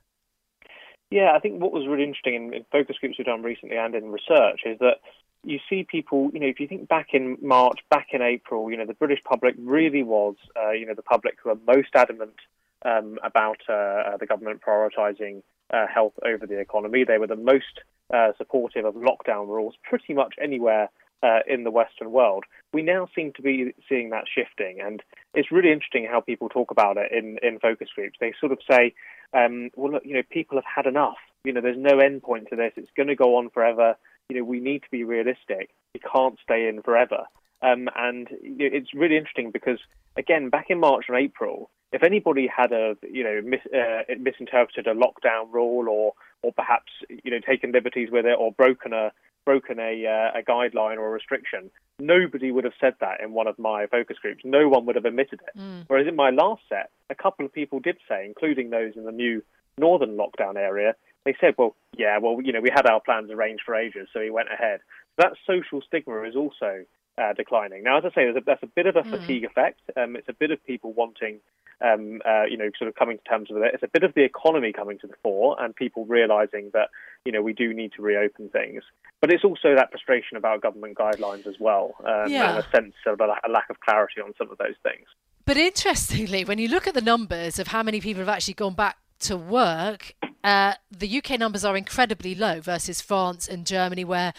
Yeah, 1.10 1.34
I 1.36 1.40
think 1.40 1.62
what 1.62 1.72
was 1.72 1.88
really 1.88 2.04
interesting 2.04 2.36
in, 2.36 2.54
in 2.54 2.66
focus 2.72 2.98
groups 3.00 3.18
we've 3.18 3.26
done 3.26 3.42
recently 3.42 3.78
and 3.78 3.96
in 3.96 4.12
research 4.12 4.62
is 4.66 4.78
that 4.80 4.98
you 5.46 5.60
see 5.70 5.84
people, 5.84 6.32
you 6.34 6.40
know, 6.40 6.48
if 6.48 6.60
you 6.60 6.68
think 6.68 6.88
back 6.88 7.10
in 7.14 7.38
March, 7.42 7.80
back 7.90 8.08
in 8.12 8.22
April, 8.22 8.70
you 8.72 8.78
know, 8.78 8.86
the 8.86 8.94
British 8.94 9.24
public 9.24 9.56
really 9.58 10.04
was, 10.04 10.36
uh, 10.56 10.72
you 10.72 10.86
know, 10.86 10.94
the 10.94 11.04
public 11.04 11.38
who 11.42 11.50
are 11.50 11.58
most 11.68 11.90
adamant 11.94 12.36
um, 12.84 13.18
about 13.24 13.62
uh, 13.70 13.74
uh, 13.74 14.18
the 14.18 14.26
government 14.26 14.62
prioritising 14.62 15.42
uh, 15.72 15.86
health 15.88 16.14
over 16.24 16.46
the 16.46 16.60
economy. 16.60 17.04
They 17.04 17.18
were 17.18 17.28
the 17.28 17.36
most 17.36 17.82
uh, 18.14 18.32
supportive 18.38 18.86
of 18.86 18.96
lockdown 18.96 19.48
rules 19.48 19.76
pretty 19.84 20.14
much 20.14 20.36
anywhere 20.42 20.90
uh, 21.24 21.40
in 21.48 21.64
the 21.64 21.72
Western 21.72 22.12
world. 22.12 22.44
We 22.74 22.82
now 22.82 23.08
seem 23.16 23.34
to 23.34 23.42
be 23.42 23.74
seeing 23.88 24.10
that 24.12 24.26
shifting, 24.34 24.80
and 24.82 25.02
it's 25.34 25.52
really 25.52 25.72
interesting 25.72 26.08
how 26.10 26.22
people 26.22 26.50
talk 26.50 26.72
about 26.72 26.98
it 26.98 27.12
in, 27.12 27.40
in 27.42 27.60
focus 27.60 27.90
groups. 27.96 28.18
They 28.20 28.34
sort 28.40 28.52
of 28.52 28.60
say, 28.70 28.94
um, 29.34 29.70
well, 29.76 29.94
look, 29.94 30.06
you 30.06 30.14
know, 30.14 30.24
people 30.30 30.58
have 30.58 30.66
had 30.66 30.86
enough. 30.86 31.18
You 31.44 31.54
know, 31.54 31.62
there's 31.62 31.78
no 31.78 32.00
end 32.00 32.24
point 32.24 32.48
to 32.50 32.56
this. 32.56 32.74
It's 32.76 32.92
going 32.96 33.08
to 33.08 33.16
go 33.16 33.38
on 33.38 33.50
forever 33.50 33.96
you 34.30 34.38
know, 34.38 34.44
we 34.44 34.60
need 34.60 34.80
to 34.80 34.92
be 34.92 35.04
realistic. 35.04 35.70
We 35.94 36.00
can't 36.00 36.38
stay 36.44 36.68
in 36.68 36.82
forever. 36.82 37.26
Um, 37.62 37.90
and 37.96 38.28
it's 38.32 38.94
really 38.94 39.18
interesting 39.18 39.52
because, 39.52 39.80
again, 40.18 40.50
back 40.50 40.66
in 40.70 40.80
March 40.80 41.06
and 41.08 41.18
April, 41.18 41.70
if 41.92 42.04
anybody 42.04 42.48
had 42.48 42.72
a, 42.72 42.96
you 43.10 43.24
know, 43.24 43.42
mis, 43.44 43.62
uh, 43.74 44.02
misinterpreted 44.20 44.88
a 44.88 44.94
lockdown 44.94 45.52
rule 45.52 45.88
or, 45.88 46.14
or 46.42 46.52
perhaps, 46.52 46.92
you 47.10 47.32
know, 47.32 47.40
taken 47.40 47.72
liberties 47.72 48.10
with 48.12 48.26
it 48.26 48.36
or 48.38 48.52
broken 48.52 48.94
a, 48.94 49.12
broken 49.46 49.80
a, 49.80 50.06
uh, 50.06 50.40
a 50.40 50.44
guideline 50.44 50.98
or 50.98 51.08
a 51.08 51.12
restriction, 51.12 51.72
nobody 52.00 52.52
would 52.52 52.66
have 52.66 52.74
said 52.82 52.96
that 53.00 53.22
in 53.24 53.32
one 53.32 53.48
of 53.48 53.58
my 53.58 53.86
focus 53.88 54.18
groups. 54.22 54.42
No 54.44 54.68
one 54.68 54.86
would 54.86 54.96
have 54.96 55.06
admitted 55.06 55.40
it. 55.48 55.60
Mm. 55.60 55.86
Whereas 55.88 56.08
in 56.08 56.16
my 56.16 56.32
last 56.32 56.64
set, 56.68 56.90
a 57.10 57.16
couple 57.16 57.46
of 57.46 57.54
people 57.54 57.80
did 57.80 57.98
say, 58.10 58.26
including 58.26 58.72
those 58.72 58.94
in 58.96 59.06
the 59.06 59.12
new 59.12 59.42
northern 59.78 60.18
lockdown 60.18 60.56
area, 60.56 60.96
they 61.26 61.36
said, 61.42 61.56
well, 61.58 61.76
yeah, 61.98 62.18
well, 62.20 62.38
you 62.42 62.54
know, 62.54 62.62
we 62.62 62.70
had 62.74 62.86
our 62.86 63.02
plans 63.02 63.32
arranged 63.32 63.64
for 63.66 63.76
ages, 63.76 64.08
so 64.14 64.22
he 64.22 64.30
went 64.30 64.50
ahead. 64.52 64.80
That 65.18 65.34
social 65.46 65.82
stigma 65.82 66.24
is 66.24 66.36
also 66.36 66.86
uh, 67.18 67.34
declining. 67.34 67.84
Now, 67.84 67.98
as 67.98 68.04
I 68.06 68.10
say, 68.10 68.24
there's 68.26 68.38
a, 68.38 68.42
that's 68.46 68.64
a 68.64 68.68
bit 68.68 68.86
of 68.86 68.96
a 68.96 69.02
mm. 69.02 69.10
fatigue 69.10 69.44
effect. 69.44 69.80
Um, 69.98 70.16
it's 70.16 70.30
a 70.30 70.34
bit 70.34 70.52
of 70.52 70.64
people 70.66 70.94
wanting, 70.94 71.40
um, 71.82 72.22
uh, 72.26 72.44
you 72.44 72.58
know, 72.58 72.70
sort 72.78 72.90
of 72.90 72.96
coming 72.96 73.18
to 73.18 73.24
terms 73.24 73.50
with 73.50 73.64
it. 73.64 73.72
It's 73.74 73.84
a 73.84 73.88
bit 73.88 74.04
of 74.04 74.14
the 74.14 74.24
economy 74.24 74.72
coming 74.72 75.00
to 75.00 75.08
the 75.08 75.16
fore 75.24 75.56
and 75.60 75.76
people 75.76 76.06
realizing 76.06 76.70
that, 76.74 76.90
you 77.26 77.32
know, 77.32 77.42
we 77.42 77.54
do 77.54 77.74
need 77.74 77.94
to 77.94 78.02
reopen 78.02 78.50
things. 78.50 78.84
But 79.22 79.32
it's 79.32 79.44
also 79.44 79.76
that 79.76 79.90
frustration 79.92 80.38
about 80.38 80.62
government 80.62 80.98
guidelines 80.98 81.48
as 81.48 81.56
well, 81.60 81.96
um, 82.06 82.30
yeah. 82.30 82.50
and 82.50 82.60
a 82.60 82.70
sense 82.70 82.94
of 83.08 83.20
a, 83.20 83.24
a 83.24 83.50
lack 83.50 83.70
of 83.70 83.80
clarity 83.80 84.22
on 84.22 84.34
some 84.38 84.52
of 84.52 84.58
those 84.58 84.76
things. 84.84 85.08
But 85.46 85.58
interestingly, 85.58 86.44
when 86.44 86.58
you 86.58 86.68
look 86.68 86.86
at 86.86 86.94
the 86.94 87.02
numbers 87.02 87.60
of 87.60 87.68
how 87.68 87.82
many 87.82 88.02
people 88.02 88.20
have 88.20 88.30
actually 88.30 88.56
gone 88.56 88.74
back 88.74 88.98
to 89.20 89.38
work, 89.38 90.14
uh, 90.44 90.74
the 90.92 91.18
UK 91.18 91.40
numbers 91.40 91.66
are 91.66 91.76
incredibly 91.76 92.36
low 92.36 92.62
versus 92.62 93.02
France 93.02 93.48
and 93.48 93.66
Germany, 93.66 94.06
where 94.06 94.32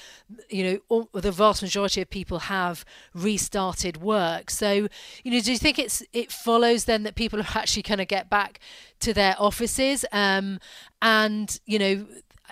you 0.49 0.63
know 0.63 0.79
all, 0.89 1.09
the 1.13 1.33
vast 1.33 1.63
majority 1.63 2.01
of 2.01 2.09
people 2.09 2.39
have 2.39 2.85
restarted 3.13 3.97
work. 3.97 4.51
So, 4.51 4.89
you 5.25 5.31
know, 5.33 5.41
do 5.41 5.51
you 5.51 5.59
think 5.59 5.79
it's 5.79 6.05
it 6.13 6.31
follows 6.31 6.85
then 6.85 7.03
that 7.03 7.17
people 7.17 7.41
are 7.41 7.47
actually 7.57 7.83
going 7.83 7.99
to 7.99 8.05
get 8.05 8.31
back 8.31 8.61
to 9.01 9.13
their 9.13 9.35
offices? 9.39 10.05
Um, 10.13 10.61
and 11.03 11.59
you 11.67 11.79
know, 11.79 12.07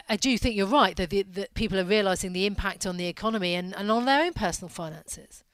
I 0.08 0.16
do 0.16 0.36
think 0.36 0.56
you're 0.56 0.66
right 0.66 0.96
that, 0.96 1.10
the, 1.10 1.22
that 1.22 1.54
people 1.54 1.78
are 1.78 1.84
realising 1.84 2.32
the 2.32 2.46
impact 2.46 2.86
on 2.86 2.96
the 2.96 3.06
economy 3.06 3.54
and, 3.54 3.74
and 3.76 3.90
on 3.90 4.04
their 4.04 4.24
own 4.24 4.32
personal 4.32 4.68
finances. 4.68 5.44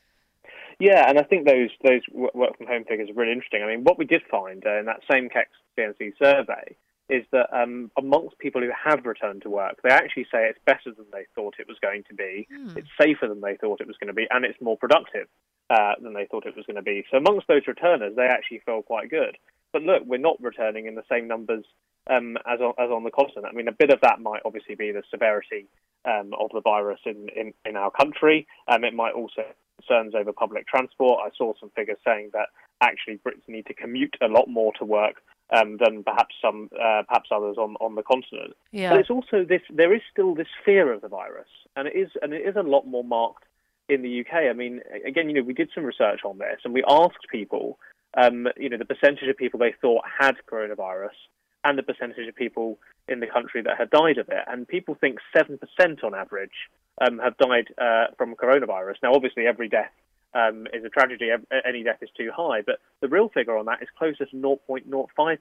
Yeah, 0.81 1.09
and 1.09 1.19
I 1.19 1.23
think 1.23 1.47
those 1.47 1.71
those 1.85 2.01
work 2.13 2.57
from 2.57 2.67
home 2.67 2.85
figures 2.85 3.11
are 3.11 3.15
really 3.15 3.33
interesting. 3.33 3.63
I 3.63 3.67
mean, 3.67 3.85
what 3.85 3.99
we 3.99 4.07
did 4.07 4.23
find 4.31 4.65
uh, 4.67 4.79
in 4.79 4.87
that 4.87 5.03
same 5.11 5.29
Kekst 5.29 5.61
CNC 5.79 6.13
survey 6.19 6.75
is 7.11 7.25
that 7.33 7.53
um, 7.53 7.91
amongst 7.99 8.39
people 8.39 8.63
who 8.63 8.71
have 8.73 9.05
returned 9.05 9.43
to 9.43 9.51
work, 9.51 9.81
they 9.83 9.91
actually 9.91 10.25
say 10.33 10.49
it's 10.49 10.59
better 10.65 10.95
than 10.97 11.07
they 11.13 11.27
thought 11.35 11.57
it 11.59 11.67
was 11.69 11.77
going 11.83 12.05
to 12.09 12.15
be, 12.15 12.47
mm. 12.51 12.77
it's 12.77 12.89
safer 12.99 13.27
than 13.27 13.41
they 13.41 13.57
thought 13.57 13.81
it 13.81 13.87
was 13.87 13.97
going 13.99 14.09
to 14.09 14.15
be, 14.15 14.27
and 14.31 14.45
it's 14.45 14.61
more 14.61 14.77
productive 14.77 15.27
uh, 15.69 15.95
than 16.01 16.15
they 16.15 16.27
thought 16.31 16.47
it 16.47 16.57
was 16.57 16.65
going 16.67 16.77
to 16.77 16.83
be. 16.83 17.05
So 17.11 17.19
amongst 17.19 17.49
those 17.49 17.67
returners, 17.67 18.15
they 18.17 18.27
actually 18.27 18.63
feel 18.65 18.83
quite 18.83 19.11
good. 19.11 19.37
But 19.73 19.83
look, 19.83 20.05
we're 20.07 20.19
not 20.19 20.41
returning 20.41 20.87
in 20.87 20.95
the 20.95 21.05
same 21.11 21.29
numbers 21.29 21.65
um, 22.09 22.39
as, 22.47 22.61
on, 22.61 22.75
as 22.79 22.91
on 22.91 23.05
the 23.05 23.11
continent. 23.11 23.47
I 23.51 23.55
mean, 23.55 23.69
a 23.69 23.73
bit 23.73 23.91
of 23.91 24.01
that 24.03 24.21
might 24.21 24.43
obviously 24.45 24.77
be 24.77 24.93
the 24.93 25.03
severity 25.11 25.67
um, 26.05 26.33
of 26.39 26.51
the 26.53 26.61
virus 26.61 27.01
in, 27.05 27.29
in, 27.37 27.53
in 27.65 27.77
our 27.77 27.91
country. 27.91 28.47
Um, 28.69 28.85
it 28.85 28.95
might 28.95 29.15
also 29.15 29.43
concerns 29.81 30.15
over 30.15 30.33
public 30.33 30.67
transport. 30.67 31.21
I 31.25 31.31
saw 31.37 31.53
some 31.59 31.71
figures 31.71 31.99
saying 32.05 32.31
that 32.33 32.49
actually 32.81 33.19
Brits 33.19 33.49
need 33.49 33.67
to 33.67 33.75
commute 33.75 34.17
a 34.21 34.27
lot 34.27 34.49
more 34.49 34.73
to 34.79 34.85
work 34.85 35.17
um, 35.57 35.79
than 35.85 36.03
perhaps 36.03 36.35
some 36.41 36.71
uh, 36.75 37.03
perhaps 37.09 37.31
others 37.33 37.57
on, 37.59 37.77
on 37.81 37.95
the 37.95 38.03
continent. 38.03 38.55
Yeah. 38.73 38.91
But 38.91 39.01
it's 39.01 39.11
also 39.11 39.45
this 39.45 39.63
there 39.71 39.95
is 39.95 40.03
still 40.11 40.35
this 40.35 40.49
fear 40.65 40.93
of 40.93 41.01
the 41.01 41.09
virus, 41.09 41.49
and 41.77 41.89
it 41.89 41.97
is 41.97 42.11
and 42.23 42.33
it 42.33 42.43
is 42.43 42.57
a 42.57 42.63
lot 42.63 42.87
more 42.87 43.05
marked 43.05 43.45
in 43.89 44.03
the 44.03 44.21
UK. 44.21 44.49
I 44.49 44.53
mean, 44.53 44.81
again, 45.07 45.29
you 45.29 45.37
know, 45.37 45.43
we 45.43 45.55
did 45.55 45.71
some 45.75 45.85
research 45.85 46.21
on 46.25 46.39
this, 46.39 46.61
and 46.65 46.73
we 46.73 46.85
asked 46.89 47.27
people, 47.31 47.79
um, 48.17 48.47
you 48.57 48.69
know, 48.69 48.79
the 48.79 48.85
percentage 48.85 49.29
of 49.29 49.37
people 49.37 49.59
they 49.59 49.75
thought 49.81 50.05
had 50.19 50.37
coronavirus, 50.51 51.19
and 51.65 51.77
the 51.77 51.83
percentage 51.83 52.29
of 52.29 52.35
people 52.37 52.79
in 53.09 53.21
the 53.21 53.27
country 53.27 53.61
that 53.63 53.77
had 53.77 53.91
died 53.91 54.19
of 54.19 54.29
it, 54.29 54.45
and 54.47 54.69
people 54.69 54.97
think 55.01 55.19
seven 55.37 55.59
percent 55.59 56.05
on 56.05 56.15
average 56.15 56.71
um, 57.01 57.19
have 57.19 57.37
died 57.39 57.69
uh, 57.79 58.07
from 58.17 58.35
coronavirus. 58.35 58.97
Now, 59.03 59.13
obviously, 59.15 59.47
every 59.47 59.69
death 59.69 59.93
um, 60.35 60.67
is 60.73 60.85
a 60.85 60.89
tragedy. 60.89 61.31
Any 61.67 61.83
death 61.83 62.03
is 62.03 62.11
too 62.17 62.31
high, 62.35 62.63
but 62.63 62.81
the 63.01 63.09
real 63.09 63.29
figure 63.29 63.57
on 63.57 63.67
that 63.67 63.83
is 63.83 63.89
closer 63.99 64.27
to 64.27 64.37
0.05%. 64.37 65.39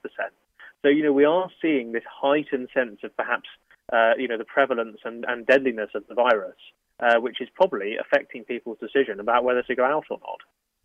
So, 0.82 0.88
you 0.88 1.04
know, 1.04 1.13
we 1.13 1.26
are 1.26 1.50
seeing 1.62 1.91
this 1.91 2.04
heightened 2.10 2.69
sense 2.74 3.00
of 3.04 3.15
perhaps, 3.17 3.50
uh, 3.91 4.13
you 4.17 4.28
know, 4.28 4.38
the 4.38 4.45
prevalence 4.45 5.00
and, 5.04 5.26
and 5.28 5.45
deadliness 5.45 5.89
of 5.93 6.08
the 6.08 6.15
virus. 6.15 6.56
uh, 7.00 7.19
which 7.19 7.41
is 7.41 7.48
probably 7.54 7.98
affecting 7.98 8.43
people's 8.43 8.78
decision 8.80 9.19
about 9.19 9.43
whether 9.43 9.63
to 9.63 9.76
go 9.76 9.86
out 9.86 10.06
or 10.10 10.19
not. 10.19 10.39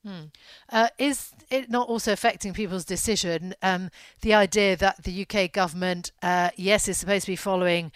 Hmm. 0.07 0.25
Uh, 0.71 0.89
is 0.99 1.33
it 1.51 1.71
not 1.71 1.89
also 1.89 2.13
affecting 2.13 2.53
people's 2.53 2.85
decision? 2.85 3.55
Um, 3.63 3.91
the 4.21 4.35
idea 4.35 4.77
that 4.77 5.03
the 5.03 5.27
UK 5.27 5.51
government, 5.51 6.13
uh, 6.23 6.51
yes, 6.57 6.89
is 6.89 6.99
supposed 6.99 7.25
to 7.25 7.33
be 7.33 7.37
following, 7.37 7.91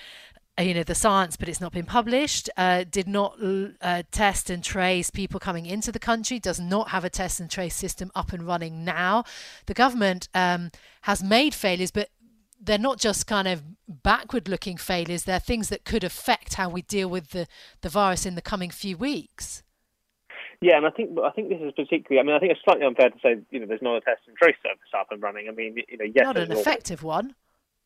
you 0.59 0.75
know, 0.75 0.83
the 0.83 0.95
science, 0.95 1.37
but 1.37 1.49
it's 1.49 1.61
not 1.61 1.73
been 1.73 1.87
published. 1.87 2.51
Uh, 2.57 2.85
did 2.91 3.09
not 3.09 3.39
uh, 3.81 4.03
test 4.11 4.51
and 4.51 4.63
trace 4.63 5.11
people 5.11 5.39
coming 5.39 5.67
into 5.67 5.93
the 5.93 5.99
country. 5.99 6.39
Does 6.39 6.61
not 6.61 6.89
have 6.89 7.05
a 7.05 7.11
test 7.11 7.41
and 7.41 7.51
trace 7.51 7.77
system 7.77 8.11
up 8.15 8.33
and 8.33 8.47
running 8.47 8.85
now. 8.85 9.25
The 9.67 9.75
government 9.75 10.29
um, 10.35 10.71
has 11.03 11.23
made 11.23 11.55
failures, 11.55 11.91
but 11.91 12.11
they're 12.61 12.79
not 12.79 12.99
just 12.99 13.27
kind 13.27 13.47
of 13.47 13.63
backward 14.03 14.49
looking 14.49 14.77
failures 14.77 15.23
they're 15.23 15.39
things 15.39 15.69
that 15.69 15.85
could 15.85 16.03
affect 16.03 16.55
how 16.55 16.69
we 16.69 16.83
deal 16.83 17.09
with 17.09 17.31
the, 17.31 17.47
the 17.83 17.89
virus 17.89 18.27
in 18.27 18.35
the 18.35 18.43
coming 18.43 18.69
few 18.69 18.97
weeks 18.97 19.63
yeah, 20.61 20.77
and 20.77 20.87
I 20.87 20.91
think 20.91 21.17
I 21.25 21.31
think 21.31 21.51
this 21.51 21.61
is 21.61 21.73
particularly. 21.77 22.19
I 22.19 22.25
mean, 22.25 22.35
I 22.35 22.41
think 22.41 22.51
it's 22.51 22.61
slightly 22.65 22.85
unfair 22.85 23.11
to 23.11 23.19
say 23.23 23.37
you 23.51 23.61
know 23.61 23.67
there's 23.67 23.83
not 23.83 23.97
a 23.97 24.01
test 24.01 24.23
and 24.27 24.37
trace 24.37 24.57
service 24.65 24.81
up 24.99 25.07
and 25.13 25.23
running. 25.23 25.47
I 25.49 25.53
mean, 25.53 25.77
you 25.89 25.97
know, 25.97 26.05
yes, 26.05 26.25
not 26.25 26.37
an 26.37 26.51
effective 26.51 27.05
one. 27.05 27.37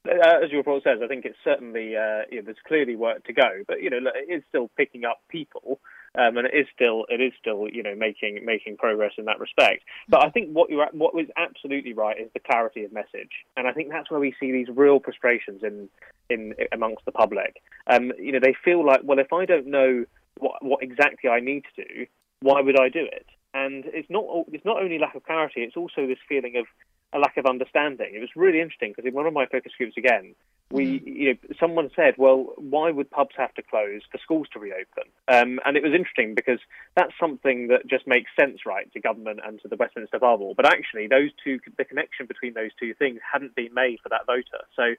Uh, 0.08 0.42
as 0.42 0.50
your 0.50 0.58
report 0.58 0.82
says, 0.82 0.98
I 1.02 1.06
think 1.06 1.24
it's 1.24 1.38
certainly 1.44 1.96
uh, 1.96 2.22
there's 2.30 2.56
clearly 2.66 2.96
work 2.96 3.24
to 3.26 3.32
go, 3.32 3.62
but 3.68 3.82
you 3.82 3.88
know 3.88 3.98
it 4.14 4.32
is 4.32 4.42
still 4.48 4.68
picking 4.76 5.04
up 5.04 5.20
people, 5.28 5.78
um, 6.18 6.36
and 6.36 6.46
it 6.46 6.54
is 6.54 6.66
still 6.74 7.04
it 7.08 7.20
is 7.20 7.32
still 7.38 7.68
you 7.70 7.84
know 7.84 7.94
making 7.94 8.44
making 8.44 8.78
progress 8.78 9.12
in 9.16 9.26
that 9.26 9.38
respect. 9.38 9.84
But 10.08 10.24
I 10.24 10.30
think 10.30 10.50
what 10.50 10.70
you 10.70 10.84
what 10.92 11.14
was 11.14 11.26
absolutely 11.36 11.92
right 11.92 12.18
is 12.18 12.28
the 12.34 12.40
clarity 12.40 12.82
of 12.82 12.92
message, 12.92 13.30
and 13.56 13.68
I 13.68 13.72
think 13.72 13.90
that's 13.90 14.10
where 14.10 14.18
we 14.18 14.34
see 14.40 14.50
these 14.50 14.66
real 14.74 14.98
frustrations 14.98 15.62
in 15.62 15.88
in 16.28 16.54
amongst 16.72 17.04
the 17.04 17.12
public. 17.12 17.62
Um, 17.86 18.12
you 18.18 18.32
know, 18.32 18.40
they 18.42 18.56
feel 18.64 18.84
like 18.84 19.02
well, 19.04 19.20
if 19.20 19.32
I 19.32 19.44
don't 19.44 19.68
know 19.68 20.04
what 20.38 20.64
what 20.64 20.82
exactly 20.82 21.30
I 21.30 21.38
need 21.38 21.62
to 21.76 21.84
do, 21.84 22.06
why 22.40 22.60
would 22.60 22.78
I 22.78 22.88
do 22.88 23.04
it? 23.04 23.26
And 23.54 23.84
it's 23.86 24.10
not 24.10 24.24
it's 24.50 24.64
not 24.64 24.82
only 24.82 24.98
lack 24.98 25.14
of 25.14 25.22
clarity; 25.22 25.60
it's 25.60 25.76
also 25.76 26.08
this 26.08 26.18
feeling 26.28 26.56
of 26.56 26.66
a 27.12 27.18
lack 27.18 27.37
of 27.37 27.46
understanding. 27.46 28.14
It 28.14 28.20
was 28.20 28.31
really 28.35 28.61
interesting 28.61 28.92
because 28.92 29.07
in 29.07 29.14
one 29.14 29.27
of 29.27 29.33
my 29.33 29.46
focus 29.46 29.72
groups 29.77 29.96
again, 29.96 30.35
we 30.70 31.01
mm-hmm. 31.01 31.09
you 31.09 31.29
know 31.29 31.55
someone 31.61 31.90
said, 31.94 32.14
well, 32.16 32.55
why 32.57 32.90
would 32.90 33.11
pubs 33.11 33.35
have 33.37 33.53
to 33.55 33.62
close 33.62 34.03
for 34.11 34.18
schools 34.18 34.46
to 34.53 34.59
reopen? 34.59 35.05
Um, 35.29 35.61
and 35.64 35.77
it 35.77 35.83
was 35.83 35.92
interesting 35.92 36.35
because 36.35 36.61
that's 36.96 37.12
something 37.20 37.68
that 37.68 37.87
just 37.87 38.07
makes 38.07 38.31
sense, 38.38 38.61
right, 38.64 38.90
to 38.92 39.01
government 39.01 39.40
and 39.46 39.61
to 39.62 39.68
the 39.68 39.77
Westminster 39.77 40.18
bubble. 40.18 40.55
But 40.57 40.66
actually, 40.66 41.07
those 41.07 41.31
two 41.44 41.61
the 41.77 41.85
connection 41.85 42.27
between 42.27 42.55
those 42.55 42.70
two 42.79 42.94
things 42.94 43.20
hadn't 43.31 43.55
been 43.55 43.75
made 43.75 43.98
for 44.03 44.09
that 44.09 44.27
voter. 44.27 44.64
So 44.75 44.94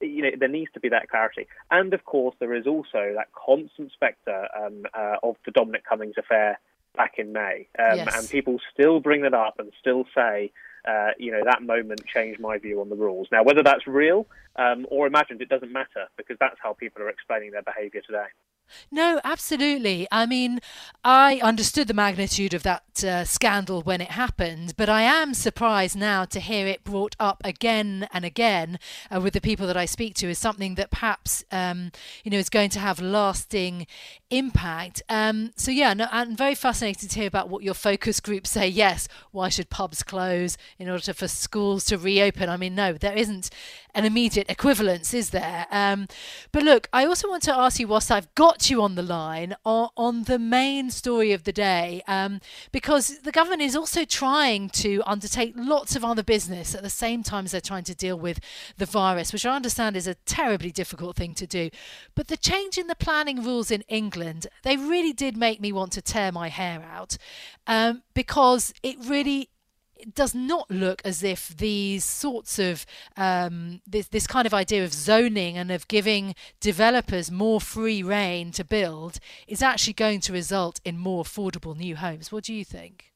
you 0.00 0.22
know, 0.22 0.30
there 0.38 0.48
needs 0.48 0.70
to 0.74 0.80
be 0.80 0.88
that 0.90 1.10
clarity. 1.10 1.48
And 1.70 1.92
of 1.92 2.04
course, 2.04 2.36
there 2.38 2.54
is 2.54 2.66
also 2.66 3.14
that 3.16 3.28
constant 3.32 3.92
spectre 3.92 4.46
um, 4.56 4.84
uh, 4.94 5.16
of 5.22 5.36
the 5.44 5.50
Dominic 5.50 5.84
Cummings 5.84 6.14
affair 6.16 6.60
back 6.96 7.14
in 7.18 7.32
May, 7.32 7.68
um, 7.78 7.98
yes. 7.98 8.16
and 8.16 8.28
people 8.28 8.60
still 8.72 9.00
bring 9.00 9.22
that 9.22 9.34
up 9.34 9.56
and 9.58 9.72
still 9.80 10.04
say, 10.14 10.52
uh, 10.88 11.10
you 11.18 11.30
know, 11.30 11.42
that 11.44 11.62
moment 11.62 12.00
changed 12.06 12.40
my 12.40 12.58
view 12.58 12.80
on 12.80 12.88
the 12.88 12.96
rules. 12.96 13.28
Now, 13.30 13.42
whether 13.42 13.62
that's 13.62 13.86
real 13.86 14.26
um, 14.56 14.86
or 14.90 15.06
imagined, 15.06 15.42
it 15.42 15.48
doesn't 15.48 15.72
matter 15.72 16.06
because 16.16 16.36
that's 16.40 16.56
how 16.62 16.72
people 16.72 17.02
are 17.02 17.10
explaining 17.10 17.50
their 17.50 17.62
behaviour 17.62 18.00
today. 18.00 18.28
No, 18.90 19.20
absolutely. 19.24 20.06
I 20.10 20.26
mean, 20.26 20.60
I 21.04 21.40
understood 21.42 21.88
the 21.88 21.94
magnitude 21.94 22.54
of 22.54 22.62
that 22.62 23.04
uh, 23.04 23.24
scandal 23.24 23.82
when 23.82 24.00
it 24.00 24.10
happened, 24.12 24.74
but 24.76 24.88
I 24.88 25.02
am 25.02 25.34
surprised 25.34 25.96
now 25.96 26.24
to 26.26 26.40
hear 26.40 26.66
it 26.66 26.84
brought 26.84 27.16
up 27.18 27.40
again 27.44 28.08
and 28.12 28.24
again 28.24 28.78
uh, 29.14 29.20
with 29.20 29.34
the 29.34 29.40
people 29.40 29.66
that 29.66 29.76
I 29.76 29.84
speak 29.84 30.14
to 30.16 30.30
as 30.30 30.38
something 30.38 30.74
that 30.74 30.90
perhaps, 30.90 31.44
um, 31.52 31.92
you 32.24 32.30
know, 32.30 32.38
is 32.38 32.48
going 32.48 32.70
to 32.70 32.80
have 32.80 33.00
lasting 33.00 33.86
impact. 34.30 35.02
Um, 35.08 35.52
so, 35.56 35.70
yeah, 35.70 35.94
no, 35.94 36.06
I'm 36.10 36.36
very 36.36 36.54
fascinated 36.54 37.10
to 37.10 37.18
hear 37.18 37.28
about 37.28 37.48
what 37.48 37.62
your 37.62 37.74
focus 37.74 38.20
groups 38.20 38.50
say. 38.50 38.68
Yes, 38.68 39.08
why 39.30 39.48
should 39.48 39.70
pubs 39.70 40.02
close 40.02 40.56
in 40.78 40.88
order 40.88 41.12
for 41.12 41.28
schools 41.28 41.84
to 41.86 41.98
reopen? 41.98 42.48
I 42.48 42.56
mean, 42.56 42.74
no, 42.74 42.92
there 42.94 43.16
isn't 43.16 43.50
an 43.94 44.04
immediate 44.04 44.48
equivalence, 44.50 45.14
is 45.14 45.30
there? 45.30 45.66
Um, 45.70 46.06
but 46.52 46.62
look, 46.62 46.88
I 46.92 47.04
also 47.04 47.28
want 47.28 47.42
to 47.44 47.56
ask 47.56 47.80
you, 47.80 47.88
whilst 47.88 48.10
I've 48.10 48.32
got 48.34 48.57
you 48.66 48.82
on 48.82 48.94
the 48.94 49.02
line, 49.02 49.56
on, 49.64 49.88
on 49.96 50.24
the 50.24 50.38
main 50.38 50.90
story 50.90 51.32
of 51.32 51.44
the 51.44 51.52
day, 51.52 52.02
um, 52.06 52.40
because 52.72 53.20
the 53.20 53.32
government 53.32 53.62
is 53.62 53.76
also 53.76 54.04
trying 54.04 54.68
to 54.70 55.02
undertake 55.06 55.54
lots 55.56 55.96
of 55.96 56.04
other 56.04 56.22
business 56.22 56.74
at 56.74 56.82
the 56.82 56.90
same 56.90 57.22
time 57.22 57.44
as 57.44 57.52
they're 57.52 57.60
trying 57.60 57.84
to 57.84 57.94
deal 57.94 58.18
with 58.18 58.40
the 58.76 58.86
virus, 58.86 59.32
which 59.32 59.46
I 59.46 59.54
understand 59.54 59.96
is 59.96 60.06
a 60.06 60.14
terribly 60.14 60.70
difficult 60.70 61.16
thing 61.16 61.34
to 61.34 61.46
do. 61.46 61.70
But 62.14 62.28
the 62.28 62.36
change 62.36 62.78
in 62.78 62.86
the 62.86 62.96
planning 62.96 63.42
rules 63.42 63.70
in 63.70 63.82
England, 63.88 64.46
they 64.62 64.76
really 64.76 65.12
did 65.12 65.36
make 65.36 65.60
me 65.60 65.72
want 65.72 65.92
to 65.92 66.02
tear 66.02 66.32
my 66.32 66.48
hair 66.48 66.82
out 66.82 67.16
um, 67.66 68.02
because 68.14 68.72
it 68.82 68.96
really 69.04 69.50
it 69.98 70.14
does 70.14 70.34
not 70.34 70.70
look 70.70 71.02
as 71.04 71.22
if 71.22 71.56
these 71.56 72.04
sorts 72.04 72.58
of 72.58 72.86
um, 73.16 73.80
this 73.86 74.08
this 74.08 74.26
kind 74.26 74.46
of 74.46 74.54
idea 74.54 74.84
of 74.84 74.92
zoning 74.92 75.58
and 75.58 75.70
of 75.70 75.88
giving 75.88 76.34
developers 76.60 77.30
more 77.30 77.60
free 77.60 78.02
reign 78.02 78.52
to 78.52 78.64
build 78.64 79.18
is 79.46 79.62
actually 79.62 79.92
going 79.92 80.20
to 80.20 80.32
result 80.32 80.80
in 80.84 80.96
more 80.96 81.24
affordable 81.24 81.76
new 81.76 81.96
homes. 81.96 82.30
What 82.30 82.44
do 82.44 82.54
you 82.54 82.64
think? 82.64 83.12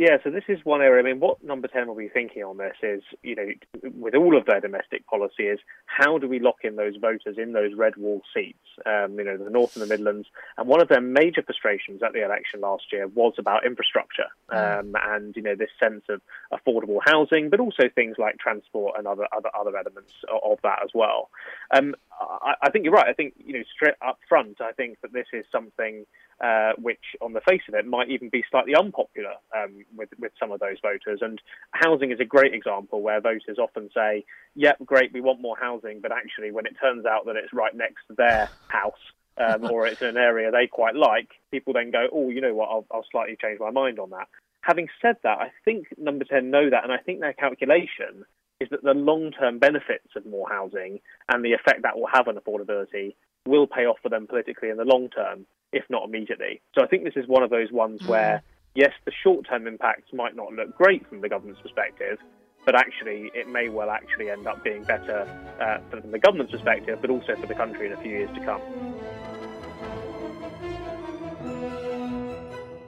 Yeah, 0.00 0.16
so 0.24 0.30
this 0.30 0.44
is 0.48 0.64
one 0.64 0.80
area. 0.80 0.98
I 0.98 1.12
mean, 1.12 1.20
what 1.20 1.44
Number 1.44 1.68
10 1.68 1.86
will 1.86 1.94
be 1.94 2.08
thinking 2.08 2.42
on 2.42 2.56
this 2.56 2.74
is, 2.82 3.02
you 3.22 3.36
know, 3.36 3.48
with 3.82 4.14
all 4.14 4.34
of 4.34 4.46
their 4.46 4.58
domestic 4.58 5.06
policy, 5.06 5.42
is 5.42 5.58
how 5.84 6.16
do 6.16 6.26
we 6.26 6.38
lock 6.38 6.64
in 6.64 6.76
those 6.76 6.96
voters 6.96 7.36
in 7.36 7.52
those 7.52 7.74
red 7.74 7.98
wall 7.98 8.22
seats, 8.32 8.64
um, 8.86 9.18
you 9.18 9.24
know, 9.24 9.36
the 9.36 9.50
North 9.50 9.76
and 9.76 9.82
the 9.82 9.94
Midlands? 9.94 10.26
And 10.56 10.66
one 10.68 10.80
of 10.80 10.88
their 10.88 11.02
major 11.02 11.42
frustrations 11.42 12.02
at 12.02 12.14
the 12.14 12.24
election 12.24 12.62
last 12.62 12.84
year 12.90 13.08
was 13.08 13.34
about 13.36 13.66
infrastructure 13.66 14.28
mm. 14.50 14.80
um, 14.80 14.94
and, 14.98 15.36
you 15.36 15.42
know, 15.42 15.54
this 15.54 15.68
sense 15.78 16.04
of 16.08 16.22
affordable 16.50 17.00
housing, 17.04 17.50
but 17.50 17.60
also 17.60 17.90
things 17.94 18.16
like 18.16 18.38
transport 18.38 18.94
and 18.96 19.06
other 19.06 19.26
other, 19.36 19.50
other 19.54 19.76
elements 19.76 20.14
of 20.42 20.60
that 20.62 20.78
as 20.82 20.92
well. 20.94 21.28
Um, 21.74 21.94
I, 22.20 22.54
I 22.62 22.70
think 22.70 22.84
you're 22.84 22.94
right. 22.94 23.08
I 23.08 23.12
think, 23.12 23.34
you 23.38 23.54
know, 23.54 23.64
straight 23.74 23.94
up 24.06 24.18
front, 24.28 24.60
I 24.60 24.72
think 24.72 25.00
that 25.00 25.12
this 25.12 25.26
is 25.32 25.44
something 25.50 26.04
uh, 26.40 26.72
which, 26.78 27.16
on 27.20 27.32
the 27.32 27.40
face 27.40 27.62
of 27.68 27.74
it, 27.74 27.86
might 27.86 28.10
even 28.10 28.28
be 28.28 28.44
slightly 28.50 28.74
unpopular 28.74 29.34
um, 29.56 29.84
with 29.96 30.10
with 30.18 30.32
some 30.38 30.52
of 30.52 30.60
those 30.60 30.76
voters. 30.82 31.20
And 31.22 31.40
housing 31.72 32.10
is 32.10 32.20
a 32.20 32.24
great 32.24 32.54
example 32.54 33.02
where 33.02 33.20
voters 33.20 33.58
often 33.58 33.90
say, 33.94 34.24
"Yep, 34.54 34.78
great, 34.84 35.12
we 35.12 35.20
want 35.20 35.40
more 35.40 35.56
housing," 35.58 36.00
but 36.00 36.12
actually, 36.12 36.50
when 36.50 36.66
it 36.66 36.76
turns 36.80 37.06
out 37.06 37.26
that 37.26 37.36
it's 37.36 37.52
right 37.52 37.74
next 37.74 38.06
to 38.08 38.14
their 38.14 38.48
house. 38.68 39.00
Um, 39.38 39.70
or 39.70 39.86
it's 39.86 40.02
in 40.02 40.08
an 40.08 40.16
area 40.18 40.50
they 40.50 40.66
quite 40.66 40.94
like, 40.94 41.30
people 41.50 41.72
then 41.72 41.90
go, 41.90 42.08
oh, 42.12 42.28
you 42.28 42.42
know 42.42 42.52
what, 42.52 42.68
I'll, 42.68 42.84
I'll 42.90 43.06
slightly 43.10 43.38
change 43.40 43.58
my 43.58 43.70
mind 43.70 43.98
on 43.98 44.10
that. 44.10 44.28
Having 44.60 44.88
said 45.00 45.16
that, 45.22 45.38
I 45.38 45.50
think 45.64 45.86
Number 45.96 46.26
10 46.26 46.50
know 46.50 46.68
that, 46.68 46.84
and 46.84 46.92
I 46.92 46.98
think 46.98 47.20
their 47.20 47.32
calculation 47.32 48.26
is 48.60 48.68
that 48.70 48.82
the 48.82 48.94
long 48.94 49.32
term 49.32 49.58
benefits 49.58 50.14
of 50.16 50.26
more 50.26 50.48
housing 50.48 51.00
and 51.28 51.44
the 51.44 51.52
effect 51.52 51.82
that 51.82 51.98
will 51.98 52.08
have 52.12 52.28
on 52.28 52.36
affordability 52.36 53.14
will 53.46 53.66
pay 53.66 53.86
off 53.86 53.96
for 54.02 54.10
them 54.10 54.26
politically 54.26 54.68
in 54.68 54.76
the 54.76 54.84
long 54.84 55.08
term 55.08 55.46
if 55.72 55.84
not 55.88 56.04
immediately. 56.04 56.60
So 56.74 56.82
I 56.82 56.86
think 56.86 57.04
this 57.04 57.16
is 57.16 57.26
one 57.26 57.42
of 57.42 57.50
those 57.50 57.70
ones 57.72 58.00
mm. 58.02 58.08
where, 58.08 58.42
yes, 58.74 58.92
the 59.04 59.12
short 59.22 59.46
term 59.48 59.66
impacts 59.66 60.12
might 60.12 60.36
not 60.36 60.52
look 60.52 60.76
great 60.76 61.06
from 61.08 61.20
the 61.20 61.28
government's 61.28 61.60
perspective, 61.60 62.18
but 62.64 62.74
actually 62.74 63.30
it 63.34 63.48
may 63.48 63.68
well 63.68 63.90
actually 63.90 64.30
end 64.30 64.46
up 64.46 64.62
being 64.62 64.84
better 64.84 65.26
uh, 65.60 65.78
from 65.90 66.10
the 66.10 66.18
government's 66.18 66.52
perspective, 66.52 66.98
but 67.00 67.10
also 67.10 67.36
for 67.36 67.46
the 67.46 67.54
country 67.54 67.86
in 67.86 67.92
a 67.92 67.96
few 68.02 68.10
years 68.10 68.30
to 68.34 68.44
come. 68.44 68.60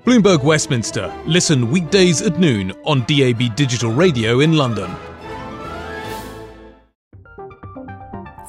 Bloomberg 0.05 0.43
Westminster. 0.43 1.15
Listen 1.27 1.71
weekdays 1.71 2.23
at 2.23 2.39
noon 2.39 2.73
on 2.85 3.05
DAB 3.07 3.55
Digital 3.55 3.93
Radio 3.93 4.41
in 4.41 4.57
London. 4.57 4.91